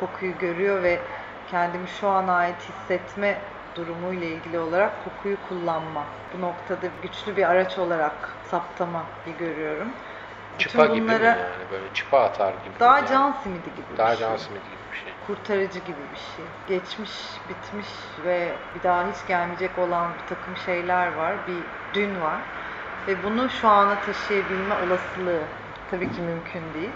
kokuyu 0.00 0.38
görüyor 0.38 0.82
ve 0.82 0.98
kendimi 1.50 1.88
şu 1.88 2.08
an 2.08 2.28
ait 2.28 2.56
hissetme 2.68 3.38
durumuyla 3.76 4.26
ilgili 4.26 4.58
olarak 4.58 4.92
kokuyu 5.04 5.36
kullanma. 5.48 6.04
Bu 6.36 6.40
noktada 6.40 6.86
güçlü 7.02 7.36
bir 7.36 7.50
araç 7.50 7.78
olarak 7.78 8.36
saptama 8.50 9.04
bir 9.26 9.46
görüyorum. 9.46 9.88
Bütün 10.54 10.70
Çıpa 10.70 10.86
gibi 10.86 11.00
mi 11.00 11.06
bunlara 11.06 11.24
yani? 11.24 11.70
Böyle 11.72 11.94
çıpa 11.94 12.20
atar 12.20 12.52
gibi. 12.52 12.80
daha 12.80 12.98
yani. 12.98 13.08
can 13.08 13.32
simidi 13.42 13.70
gibi 13.76 13.98
Daha 13.98 14.12
bir 14.12 14.16
şey 14.16 14.28
can 14.28 14.36
simidi 14.36 14.64
gibi. 14.64 14.81
Kurtarıcı 15.26 15.78
gibi 15.78 16.02
bir 16.12 16.20
şey. 16.36 16.44
Geçmiş, 16.68 17.10
bitmiş 17.48 17.88
ve 18.24 18.52
bir 18.74 18.82
daha 18.82 19.12
hiç 19.12 19.26
gelmeyecek 19.28 19.78
olan 19.78 20.10
bir 20.14 20.34
takım 20.36 20.56
şeyler 20.56 21.12
var. 21.12 21.34
Bir 21.48 21.62
dün 21.94 22.20
var. 22.20 22.40
Ve 23.08 23.16
bunu 23.24 23.50
şu 23.50 23.68
ana 23.68 24.00
taşıyabilme 24.00 24.74
olasılığı 24.74 25.42
tabii 25.90 26.12
ki 26.12 26.20
mümkün 26.20 26.74
değil. 26.74 26.92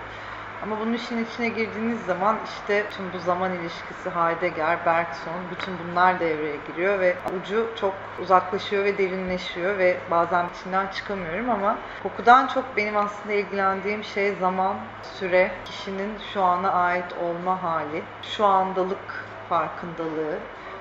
Ama 0.62 0.80
bunun 0.80 0.92
işin 0.92 1.24
içine 1.24 1.48
girdiğiniz 1.48 2.04
zaman 2.06 2.36
işte 2.44 2.86
tüm 2.90 3.12
bu 3.12 3.18
zaman 3.18 3.52
ilişkisi 3.52 4.10
Heidegger, 4.10 4.86
Bergson, 4.86 5.34
bütün 5.50 5.74
bunlar 5.78 6.20
devreye 6.20 6.56
giriyor 6.68 7.00
ve 7.00 7.16
ucu 7.40 7.66
çok 7.80 7.94
uzaklaşıyor 8.22 8.84
ve 8.84 8.98
derinleşiyor 8.98 9.78
ve 9.78 9.96
bazen 10.10 10.46
içinden 10.54 10.86
çıkamıyorum 10.86 11.50
ama 11.50 11.78
kokudan 12.02 12.46
çok 12.46 12.76
benim 12.76 12.96
aslında 12.96 13.34
ilgilendiğim 13.34 14.04
şey 14.04 14.34
zaman, 14.34 14.76
süre, 15.02 15.50
kişinin 15.64 16.18
şu 16.32 16.42
ana 16.42 16.72
ait 16.72 17.12
olma 17.22 17.62
hali, 17.62 18.02
şu 18.22 18.44
andalık 18.44 19.24
farkındalığı, 19.48 20.38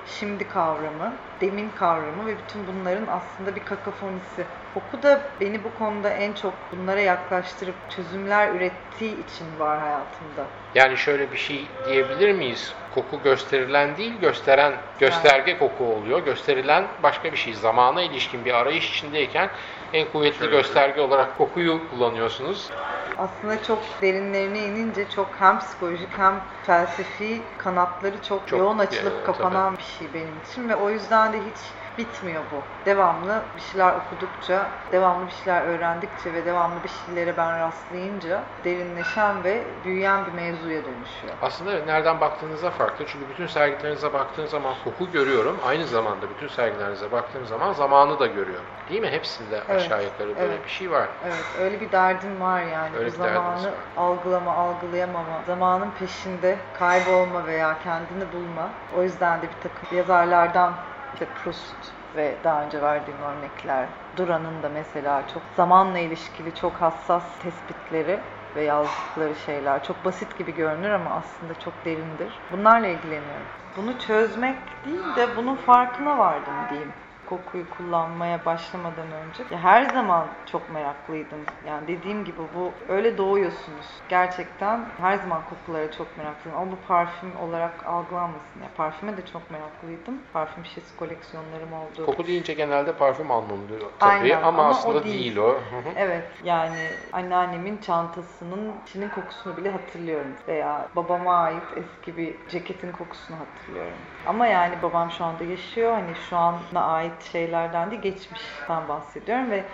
şimdi 0.08 0.48
kavramı, 0.48 1.12
demin 1.40 1.70
kavramı 1.78 2.26
ve 2.26 2.34
bütün 2.38 2.66
bunların 2.66 3.06
aslında 3.06 3.56
bir 3.56 3.64
kakafonisi. 3.64 4.44
Koku 4.74 5.02
da 5.02 5.22
beni 5.40 5.64
bu 5.64 5.78
konuda 5.78 6.10
en 6.10 6.32
çok 6.32 6.54
bunlara 6.72 7.00
yaklaştırıp 7.00 7.74
çözümler 7.96 8.54
ürettiği 8.54 9.24
için 9.24 9.46
var 9.58 9.80
hayatımda. 9.80 10.44
Yani 10.74 10.96
şöyle 10.96 11.32
bir 11.32 11.36
şey 11.36 11.66
diyebilir 11.86 12.32
miyiz? 12.32 12.74
Koku 12.94 13.22
gösterilen 13.24 13.96
değil, 13.96 14.20
gösteren 14.20 14.72
gösterge 14.98 15.58
koku 15.58 15.84
oluyor. 15.84 16.24
Gösterilen 16.24 16.84
başka 17.02 17.32
bir 17.32 17.36
şey. 17.36 17.54
Zamana 17.54 18.02
ilişkin 18.02 18.44
bir 18.44 18.54
arayış 18.54 18.90
içindeyken 18.90 19.48
en 19.92 20.08
kuvvetli 20.12 20.50
gösterge 20.50 21.00
olarak 21.00 21.38
kokuyu 21.38 21.80
kullanıyorsunuz. 21.90 22.70
Aslında 23.18 23.62
çok 23.62 23.78
derinlerine 24.02 24.66
inince 24.66 25.10
çok 25.10 25.28
hem 25.38 25.58
psikolojik 25.58 26.18
hem 26.18 26.44
felsefi 26.62 27.42
kanatları 27.58 28.22
çok, 28.22 28.48
Çok, 28.48 28.58
yoğun 28.58 28.78
açılıp 28.78 29.22
e, 29.22 29.24
kapanan 29.24 29.78
bir 29.78 29.82
şey 29.82 30.14
benim 30.14 30.38
için 30.38 30.68
ve 30.68 30.76
o 30.76 30.90
yüzden 30.90 31.32
de 31.32 31.38
hiç 31.38 31.58
bitmiyor 31.98 32.42
bu. 32.52 32.62
Devamlı 32.86 33.42
bir 33.56 33.60
şeyler 33.60 33.94
okudukça, 33.94 34.66
devamlı 34.92 35.26
bir 35.26 35.32
şeyler 35.32 35.62
öğrendikçe 35.62 36.34
ve 36.34 36.46
devamlı 36.46 36.82
bir 36.84 36.90
şeylere 37.06 37.36
ben 37.36 37.58
rastlayınca 37.60 38.42
derinleşen 38.64 39.44
ve 39.44 39.62
büyüyen 39.84 40.26
bir 40.26 40.32
mevzuya 40.32 40.84
dönüşüyor. 40.84 41.34
Aslında 41.42 41.84
nereden 41.86 42.20
baktığınıza 42.20 42.70
farklı. 42.70 43.04
Çünkü 43.06 43.28
bütün 43.28 43.46
sergilerinize 43.46 44.12
baktığın 44.12 44.46
zaman 44.46 44.74
koku 44.84 45.10
görüyorum. 45.12 45.56
Aynı 45.66 45.86
zamanda 45.86 46.30
bütün 46.30 46.48
sergilerinize 46.48 47.12
baktığım 47.12 47.46
zaman 47.46 47.72
zamanı 47.72 48.18
da 48.18 48.26
görüyorum. 48.26 48.66
Değil 48.88 49.00
mi? 49.00 49.10
Hepsinde 49.10 49.60
Evet, 49.68 49.82
aşağı 49.82 50.04
yukarı 50.04 50.28
böyle 50.28 50.54
evet. 50.54 50.64
bir 50.64 50.70
şey 50.70 50.90
var. 50.90 51.08
Evet, 51.24 51.44
öyle 51.60 51.80
bir 51.80 51.92
derdin 51.92 52.40
var 52.40 52.62
yani. 52.62 52.96
Öyle 52.96 53.06
bir 53.06 53.10
zamanı 53.10 53.64
var. 53.64 53.72
algılama, 53.96 54.52
algılayamama, 54.52 55.40
zamanın 55.46 55.90
peşinde 55.98 56.56
kaybolma 56.78 57.46
veya 57.46 57.76
kendini 57.84 58.32
bulma. 58.32 58.68
O 58.96 59.02
yüzden 59.02 59.38
de 59.38 59.42
bir 59.42 59.62
takım 59.62 59.98
yazarlardan 59.98 60.72
işte 61.12 61.26
Proust 61.34 61.92
ve 62.16 62.34
daha 62.44 62.64
önce 62.64 62.82
verdiğim 62.82 63.18
örnekler, 63.22 63.86
Duran'ın 64.16 64.62
da 64.62 64.68
mesela 64.68 65.22
çok 65.34 65.42
zamanla 65.56 65.98
ilişkili 65.98 66.54
çok 66.54 66.72
hassas 66.72 67.24
tespitleri 67.42 68.20
ve 68.56 68.62
yazdıkları 68.62 69.34
şeyler 69.46 69.84
çok 69.84 70.04
basit 70.04 70.38
gibi 70.38 70.54
görünür 70.54 70.90
ama 70.90 71.10
aslında 71.10 71.60
çok 71.60 71.74
derindir. 71.84 72.32
Bunlarla 72.52 72.86
ilgileniyorum. 72.86 73.46
Bunu 73.76 73.98
çözmek 73.98 74.56
değil 74.84 75.16
de 75.16 75.36
bunun 75.36 75.56
farkına 75.56 76.18
vardım 76.18 76.54
diyeyim 76.70 76.92
kokuyu 77.26 77.64
kullanmaya 77.70 78.44
başlamadan 78.44 79.06
önce 79.12 79.42
ya 79.50 79.58
her 79.58 79.84
zaman 79.84 80.26
çok 80.46 80.70
meraklıydım. 80.70 81.38
Yani 81.66 81.88
dediğim 81.88 82.24
gibi 82.24 82.40
bu 82.54 82.72
öyle 82.88 83.18
doğuyorsunuz. 83.18 83.86
Gerçekten 84.08 84.80
her 85.00 85.16
zaman 85.16 85.40
kokulara 85.50 85.92
çok 85.92 86.18
meraklıydım. 86.18 86.60
Ama 86.60 86.72
bu 86.72 86.76
parfüm 86.88 87.32
olarak 87.40 87.86
algılanmasın. 87.86 88.60
Ya 88.62 88.68
parfüme 88.76 89.16
de 89.16 89.26
çok 89.32 89.50
meraklıydım. 89.50 90.18
Parfüm 90.32 90.64
şişesi 90.64 90.96
koleksiyonlarım 90.96 91.72
oldu. 91.72 92.06
Koku 92.06 92.26
deyince 92.26 92.54
genelde 92.54 92.92
parfüm 92.92 93.30
anlamında 93.30 93.74
tabii 93.98 94.10
Aynen, 94.10 94.36
ama, 94.42 94.46
ama 94.46 94.68
aslında 94.68 94.98
o 94.98 95.04
değil. 95.04 95.18
değil 95.18 95.36
o. 95.36 95.54
Evet 95.96 96.28
yani 96.44 96.78
anneannemin 97.12 97.76
çantasının 97.76 98.72
içinin 98.86 99.08
kokusunu 99.08 99.56
bile 99.56 99.70
hatırlıyorum. 99.70 100.30
Veya 100.48 100.88
babama 100.96 101.36
ait 101.36 101.62
eski 101.76 102.16
bir 102.16 102.34
ceketin 102.48 102.92
kokusunu 102.92 103.36
hatırlıyorum. 103.38 103.98
Ama 104.26 104.46
yani 104.46 104.74
babam 104.82 105.10
şu 105.10 105.24
anda 105.24 105.44
yaşıyor. 105.44 105.92
Hani 105.92 106.14
şu 106.30 106.36
ana 106.36 106.84
ait 106.84 107.15
şeylerden 107.22 107.90
de 107.90 107.96
geçmişten 107.96 108.88
bahsediyorum 108.88 109.50
ve 109.50 109.64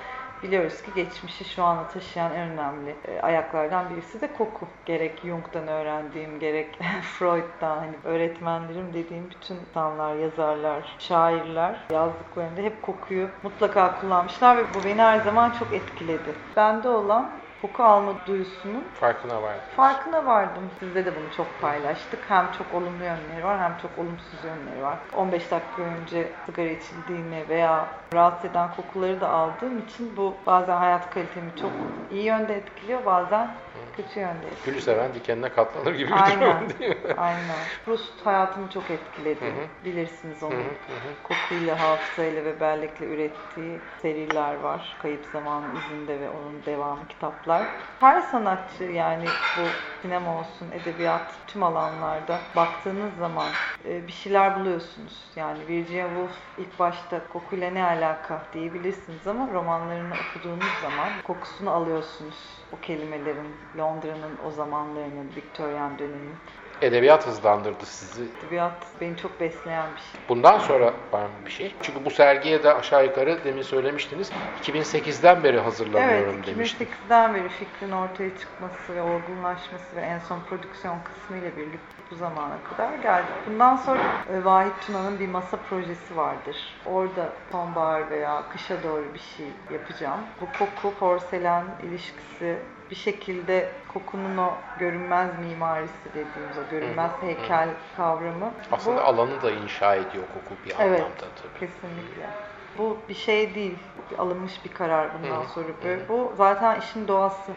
biliyoruz 0.42 0.83
ki 0.83 0.90
geçmişi 0.94 1.44
şu 1.44 1.64
ana 1.64 1.88
taşıyan 1.88 2.33
en 2.33 2.48
önemli 2.50 2.94
e, 3.09 3.20
ayaklardan 3.20 3.90
birisi 3.90 4.20
de 4.20 4.33
koku. 4.33 4.68
Gerek 4.87 5.20
Jung'dan 5.24 5.68
öğrendiğim, 5.68 6.40
gerek 6.40 6.78
Freud'dan 7.02 7.78
hani 7.78 7.94
öğretmenlerim 8.05 8.94
dediğim 8.94 9.31
bütün 9.31 9.57
insanlar, 9.57 10.14
yazarlar, 10.14 10.96
şairler 10.98 11.81
yazdıklarında 11.90 12.61
hep 12.61 12.83
kokuyu 12.83 13.28
mutlaka 13.42 14.00
kullanmışlar 14.00 14.57
ve 14.57 14.62
bu 14.74 14.85
beni 14.85 15.02
her 15.02 15.20
zaman 15.20 15.50
çok 15.50 15.72
etkiledi. 15.72 16.35
Bende 16.57 16.88
olan 16.88 17.31
koku 17.62 17.83
alma 17.85 18.12
duyusunun 18.27 18.85
Farkına 19.01 19.42
var. 19.42 19.55
farkına 19.77 20.27
vardım. 20.27 20.62
Sizde 20.81 21.07
de 21.07 21.16
bunu 21.16 21.37
çok 21.37 21.46
paylaştık. 21.61 22.20
Hem 22.29 22.53
çok 22.59 22.75
olumlu 22.75 23.05
yönleri 23.05 23.44
var 23.44 23.61
hem 23.61 23.77
çok 23.83 23.98
olumsuz 23.98 24.44
yönleri 24.44 24.83
var. 24.83 24.98
15 25.16 25.51
dakika 25.51 25.83
önce 25.83 26.29
sigara 26.46 26.68
içildiğini 26.68 27.48
veya 27.48 27.87
rahatsız 28.14 28.51
eden 28.51 28.68
kokuları 28.77 29.20
da 29.20 29.29
aldığım 29.29 29.79
için 29.79 30.16
bu 30.16 30.35
bazen 30.46 30.77
hayat 30.77 31.11
kalitemi 31.11 31.51
çok 31.61 31.70
iyi 32.11 32.25
yönde 32.25 32.55
etkiliyor 32.55 33.07
bazen 33.07 33.51
kötü 33.92 34.20
yönde 34.20 34.46
etkiliyor. 34.48 34.64
Gülü 34.64 34.81
seven 34.81 35.14
dikenine 35.14 35.48
katlanır 35.52 35.94
gibi 35.94 36.11
bir 36.11 36.14
Aynen. 36.14 36.40
durum 36.40 36.68
değil 36.78 36.90
mi? 36.90 37.16
Aynen. 37.16 37.68
Proust 37.85 38.26
hayatımı 38.26 38.70
çok 38.70 38.90
etkiledi. 38.90 39.44
Hı 39.44 39.48
hı. 39.48 39.68
Bilirsiniz 39.85 40.42
onu. 40.42 40.55
Hı 40.55 40.92
hı, 40.92 40.96
hı 40.96 41.09
hı. 41.09 41.16
Kokuyla, 41.24 41.81
hafızayla 41.81 42.44
ve 42.44 42.61
bellekle 42.61 43.07
ürettiği 43.07 43.81
seriler 44.02 44.55
var. 44.55 44.96
Kayıp 44.98 45.26
Zaman 45.26 45.76
izinde 45.76 46.20
ve 46.20 46.31
onun 46.31 46.66
devamı 46.66 47.09
kitaplar. 47.09 47.68
Her 48.00 48.20
sanatçı 48.20 48.85
yani 48.85 49.40
bu 49.57 49.91
sinema 50.03 50.38
olsun, 50.38 50.71
edebiyat, 50.71 51.35
tüm 51.47 51.62
alanlarda 51.62 52.41
baktığınız 52.57 53.17
zaman 53.19 53.49
e, 53.85 54.07
bir 54.07 54.12
şeyler 54.12 54.61
buluyorsunuz. 54.61 55.31
Yani 55.37 55.69
Virginia 55.69 56.07
Woolf 56.07 56.37
ilk 56.59 56.79
başta 56.79 57.29
kokuyla 57.29 57.71
ne 57.71 57.85
alaka 57.85 58.43
diyebilirsiniz 58.53 59.27
ama 59.27 59.49
romanlarını 59.53 60.15
okuduğunuz 60.15 60.79
zaman 60.83 61.23
kokusunu 61.25 61.71
alıyorsunuz. 61.71 62.35
O 62.73 62.81
kelimelerin, 62.81 63.57
Londra'nın 63.79 64.38
o 64.47 64.51
zamanlarının, 64.51 65.37
Victorian 65.37 65.99
dönemin. 65.99 66.37
Edebiyat 66.83 67.27
hızlandırdı 67.27 67.87
sizi. 67.87 68.23
Edebiyat 68.40 68.73
beni 69.01 69.16
çok 69.16 69.40
besleyen 69.40 69.87
bir 69.97 70.01
şey. 70.01 70.21
Bundan 70.29 70.59
sonra 70.59 70.92
var 71.12 71.23
mı 71.23 71.33
bir 71.47 71.51
şey? 71.51 71.75
Çünkü 71.83 72.05
bu 72.05 72.11
sergiye 72.11 72.62
de 72.62 72.75
aşağı 72.75 73.05
yukarı 73.05 73.45
demin 73.45 73.62
söylemiştiniz. 73.62 74.31
2008'den 74.62 75.45
beri 75.45 75.61
hazırlanıyorum 75.61 76.35
Evet, 76.37 76.47
demiştim. 76.47 76.87
2008'den 76.87 77.35
beri 77.35 77.49
fikrin 77.49 77.92
ortaya 77.92 78.31
çıkması 78.38 78.95
ve 78.97 79.03
olgunlaşması 79.03 79.97
ve 79.97 80.01
en 80.01 80.18
son 80.18 80.40
prodüksiyon 80.40 80.99
kısmı 81.05 81.37
ile 81.37 81.57
birlikte 81.57 82.03
bu 82.11 82.14
zamana 82.14 82.55
kadar 82.71 82.95
geldik. 82.95 83.29
Bundan 83.47 83.77
sonra 83.77 84.03
e, 84.33 84.45
Vahit 84.45 84.73
Tuna'nın 84.87 85.18
bir 85.18 85.29
masa 85.29 85.57
projesi 85.57 86.16
vardır. 86.16 86.57
Orada 86.87 87.29
sonbahar 87.53 88.11
veya 88.11 88.42
kışa 88.53 88.83
doğru 88.83 89.05
bir 89.14 89.23
şey 89.37 89.47
yapacağım. 89.73 90.21
Bu 90.40 90.47
koku, 90.59 90.95
porselen 90.99 91.64
ilişkisi 91.83 92.59
bir 92.92 92.96
şekilde 92.96 93.68
kokunun 93.92 94.37
o 94.37 94.50
görünmez 94.78 95.31
mimarisi 95.38 96.05
dediğimiz 96.14 96.59
o 96.59 96.70
görünmez 96.70 97.11
heykel 97.20 97.68
kavramı. 97.96 98.52
Aslında 98.72 98.96
bu, 98.96 99.00
alanı 99.00 99.42
da 99.42 99.50
inşa 99.50 99.94
ediyor 99.94 100.24
koku 100.35 100.55
bir 100.66 100.74
Evet. 100.81 101.00
anlamda 101.00 101.16
tabii. 101.16 101.61
Kesinlikle. 101.61 102.52
Bu 102.78 102.96
bir 103.08 103.14
şey 103.14 103.54
değil. 103.54 103.78
Alınmış 104.18 104.52
bir 104.64 104.70
karar 104.72 105.08
bundan 105.18 105.42
Hı, 105.42 105.48
sonra. 105.54 105.66
Böyle. 105.85 106.08
Bu 106.08 106.32
zaten 106.37 106.80
işin 106.80 107.08
doğası. 107.08 107.52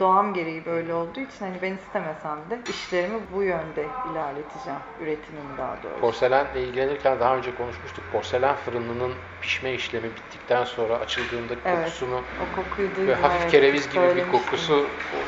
Doğam 0.00 0.34
gereği 0.34 0.66
böyle 0.66 0.94
olduğu 0.94 1.20
için 1.20 1.44
hani 1.44 1.56
ben 1.62 1.72
istemesem 1.72 2.38
de 2.50 2.58
işlerimi 2.68 3.18
bu 3.34 3.42
yönde 3.42 3.88
ilerleteceğim. 4.10 4.78
Üretimimi 5.00 5.58
daha 5.58 5.76
doğrusu. 5.82 6.00
Porselenle 6.00 6.62
ilgilenirken 6.62 7.20
daha 7.20 7.36
önce 7.36 7.54
konuşmuştuk. 7.54 8.04
Porselen 8.12 8.56
fırınının 8.56 9.12
pişme 9.40 9.72
işlemi 9.74 10.04
bittikten 10.04 10.64
sonra 10.64 10.94
açıldığında 10.96 11.54
Evet. 11.64 11.78
kokusunu 11.78 12.16
O 12.16 12.56
kokuyu 12.56 12.88
duydum. 12.96 13.06
ve 13.06 13.14
hafif 13.14 13.40
evet. 13.42 13.50
kereviz 13.50 13.90
gibi 13.90 14.16
bir 14.16 14.28
kokusu 14.30 14.86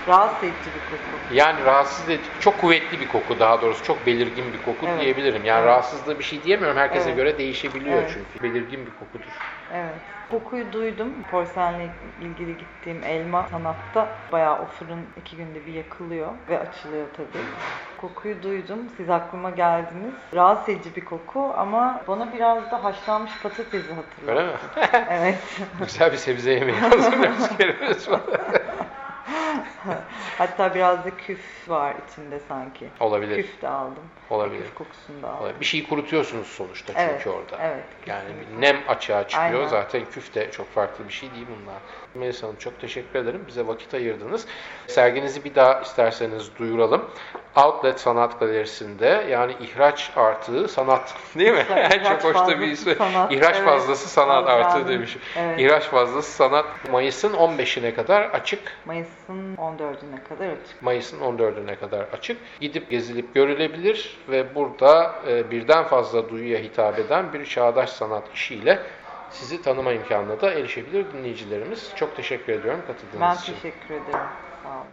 Rahatsız 0.08 0.42
edici 0.44 0.56
bir 0.66 0.96
koku. 0.96 1.34
yani 1.34 1.64
rahatsız 1.64 2.08
edici, 2.08 2.28
çok 2.40 2.60
kuvvetli 2.60 3.00
bir 3.00 3.08
koku 3.08 3.40
daha 3.40 3.62
doğrusu. 3.62 3.84
Çok 3.84 4.06
belirgin 4.06 4.44
bir 4.52 4.62
koku 4.62 4.86
Evet. 4.88 5.00
diyebilirim. 5.00 5.44
Yani 5.44 5.58
Evet. 5.58 5.68
rahatsızlığı 5.68 6.18
bir 6.18 6.24
şey 6.24 6.42
diyemiyorum. 6.42 6.76
Herkese 6.76 7.08
Evet. 7.08 7.16
göre 7.16 7.38
değişebiliyor 7.38 7.98
Evet. 7.98 8.10
çünkü. 8.14 8.42
Belirgin 8.54 8.86
bir 8.86 8.90
kokudur. 9.26 9.74
Evet. 9.74 9.94
Kokuyu 10.30 10.72
duydum. 10.72 11.08
Porselenle 11.30 11.88
ilgili 12.22 12.58
gittiğim 12.58 13.04
elma 13.04 13.48
sanatta 13.50 14.08
bayağı 14.32 14.54
o 14.62 14.66
fırın 14.66 15.00
iki 15.16 15.36
günde 15.36 15.66
bir 15.66 15.72
yakılıyor 15.72 16.32
ve 16.50 16.58
açılıyor 16.58 17.06
tabii. 17.16 17.42
Kokuyu 18.00 18.42
duydum. 18.42 18.78
Siz 18.96 19.10
aklıma 19.10 19.50
geldiniz. 19.50 20.14
Rahatsız 20.34 20.68
edici 20.68 20.96
bir 20.96 21.04
koku 21.04 21.54
ama 21.56 22.00
bana 22.08 22.32
biraz 22.32 22.70
da 22.70 22.84
haşlanmış 22.84 23.32
patatesi 23.42 23.94
hatırlattı. 23.94 24.30
Öyle 24.30 24.42
mi? 24.46 24.52
Evet. 25.10 25.38
Güzel 25.80 26.12
bir 26.12 26.16
sebze 26.16 26.52
yemeği 26.52 26.82
var. 26.82 28.20
Hatta 30.38 30.74
biraz 30.74 31.04
da 31.04 31.16
küf 31.16 31.68
var 31.68 31.94
içinde 32.10 32.40
sanki. 32.48 32.88
Olabilir. 33.00 33.36
Küf 33.36 33.62
de 33.62 33.68
aldım. 33.68 34.04
Olabilir. 34.30 34.62
Küf 34.62 34.74
kokusunu 34.74 35.22
da 35.22 35.28
aldım. 35.28 35.40
Olabilir. 35.42 35.60
Bir 35.60 35.64
şeyi 35.64 35.88
kurutuyorsunuz 35.88 36.46
sonuçta 36.46 36.92
çünkü 36.92 37.00
Evet, 37.12 37.26
orada. 37.26 37.58
evet, 37.62 37.84
Yani 38.06 38.30
nem 38.58 38.76
açığa 38.88 39.28
çıkıyor. 39.28 39.54
Aynen. 39.60 39.68
Zaten 39.68 40.04
küf 40.10 40.34
de 40.34 40.50
çok 40.50 40.70
farklı 40.74 41.08
bir 41.08 41.12
şey 41.12 41.30
değil 41.34 41.46
bunlar. 41.62 41.78
Melisa 42.16 42.46
Hanım 42.46 42.56
çok 42.58 42.80
teşekkür 42.80 43.18
ederim. 43.18 43.44
Bize 43.48 43.66
vakit 43.66 43.94
ayırdınız. 43.94 44.46
Serginizi 44.86 45.44
bir 45.44 45.54
daha 45.54 45.80
isterseniz 45.80 46.50
duyuralım. 46.58 47.04
Outlet 47.56 48.00
Sanat 48.00 48.40
Galerisi'nde 48.40 49.26
yani 49.30 49.52
ihraç 49.60 50.10
artığı 50.16 50.68
sanat 50.68 51.14
değil 51.38 51.52
mi? 51.52 51.64
İhraç 51.70 52.22
çok 52.22 52.34
hoş 52.34 52.48
da 52.48 52.60
bir 52.60 52.66
ismi. 52.66 52.94
sanat, 52.94 53.32
İhraç 53.32 53.56
evet. 53.56 53.64
fazlası 53.68 54.08
sanat 54.08 54.46
Fazla 54.46 54.50
artığı 54.52 54.78
yani. 54.78 54.88
demiş. 54.88 55.16
Evet. 55.36 55.60
İhraç 55.60 55.82
fazlası 55.84 56.32
sanat 56.32 56.64
Mayıs'ın 56.92 57.32
15'ine 57.32 57.94
kadar 57.94 58.22
açık. 58.22 58.60
Mayıs'ın 58.84 59.56
14'üne 59.56 60.28
kadar 60.28 60.46
açık. 60.48 60.82
Mayıs'ın 60.82 61.20
14'üne 61.20 61.76
kadar 61.78 62.00
açık. 62.12 62.38
Gidip 62.60 62.90
gezilip 62.90 63.34
görülebilir 63.34 64.18
ve 64.28 64.54
burada 64.54 65.14
e, 65.28 65.50
birden 65.50 65.84
fazla 65.84 66.30
duyuya 66.30 66.58
hitap 66.58 66.98
eden 66.98 67.32
bir 67.32 67.44
çağdaş 67.44 67.90
sanat 67.90 68.24
işiyle 68.34 68.78
sizi 69.40 69.62
tanıma 69.62 69.92
imkanına 69.92 70.40
da 70.40 70.52
erişebilir 70.52 71.12
dinleyicilerimiz. 71.12 71.90
Çok 71.96 72.16
teşekkür 72.16 72.52
ediyorum 72.52 72.80
katıldığınız 72.86 73.20
Ben 73.20 73.34
için. 73.36 73.52
teşekkür 73.52 73.94
ederim. 73.94 74.26
Sağ 74.62 74.80
olun. 74.80 74.86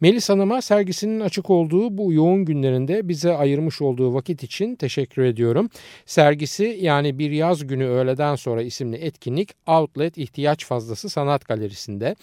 Melis 0.00 0.28
Hanım'a 0.28 0.62
sergisinin 0.62 1.20
açık 1.20 1.50
olduğu 1.50 1.98
bu 1.98 2.12
yoğun 2.12 2.44
günlerinde 2.44 3.08
bize 3.08 3.34
ayırmış 3.34 3.82
olduğu 3.82 4.14
vakit 4.14 4.42
için 4.42 4.76
teşekkür 4.76 5.22
ediyorum. 5.22 5.68
Sergisi 6.06 6.78
yani 6.80 7.18
Bir 7.18 7.30
Yaz 7.30 7.66
Günü 7.66 7.86
Öğleden 7.86 8.34
Sonra 8.36 8.62
isimli 8.62 8.96
etkinlik 8.96 9.54
Outlet 9.66 10.18
İhtiyaç 10.18 10.66
Fazlası 10.66 11.08
Sanat 11.08 11.48
Galerisi'nde 11.48 12.16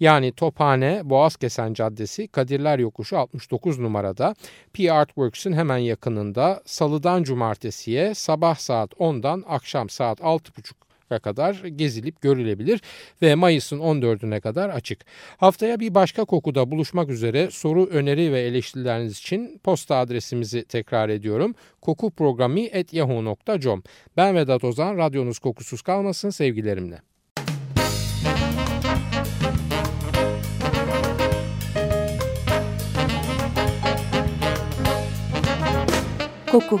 yani 0.00 0.32
Tophane 0.32 1.00
Boğazkesen 1.04 1.74
Caddesi 1.74 2.28
Kadirler 2.28 2.78
Yokuşu 2.78 3.18
69 3.18 3.78
numarada 3.78 4.34
P 4.72 4.92
Artworks'ün 4.92 5.52
hemen 5.52 5.78
yakınında 5.78 6.62
salıdan 6.66 7.22
cumartesiye 7.22 8.14
sabah 8.14 8.54
saat 8.54 8.92
10'dan 8.92 9.44
akşam 9.48 9.88
saat 9.88 10.20
6.30 10.20 10.72
kadar 11.18 11.54
gezilip 11.54 12.20
görülebilir 12.20 12.80
ve 13.22 13.34
Mayıs'ın 13.34 13.78
14'üne 13.78 14.40
kadar 14.40 14.70
açık. 14.70 15.00
Haftaya 15.36 15.80
bir 15.80 15.94
başka 15.94 16.24
kokuda 16.24 16.70
buluşmak 16.70 17.10
üzere 17.10 17.50
soru, 17.50 17.86
öneri 17.86 18.32
ve 18.32 18.40
eleştirileriniz 18.40 19.18
için 19.18 19.60
posta 19.64 19.96
adresimizi 19.96 20.64
tekrar 20.64 21.08
ediyorum. 21.08 21.54
kokuprogrami.yahoo.com 21.80 23.82
Ben 24.16 24.34
Vedat 24.34 24.64
Ozan, 24.64 24.96
radyonuz 24.96 25.38
kokusuz 25.38 25.82
kalmasın 25.82 26.30
sevgilerimle. 26.30 26.98
Koku 36.52 36.80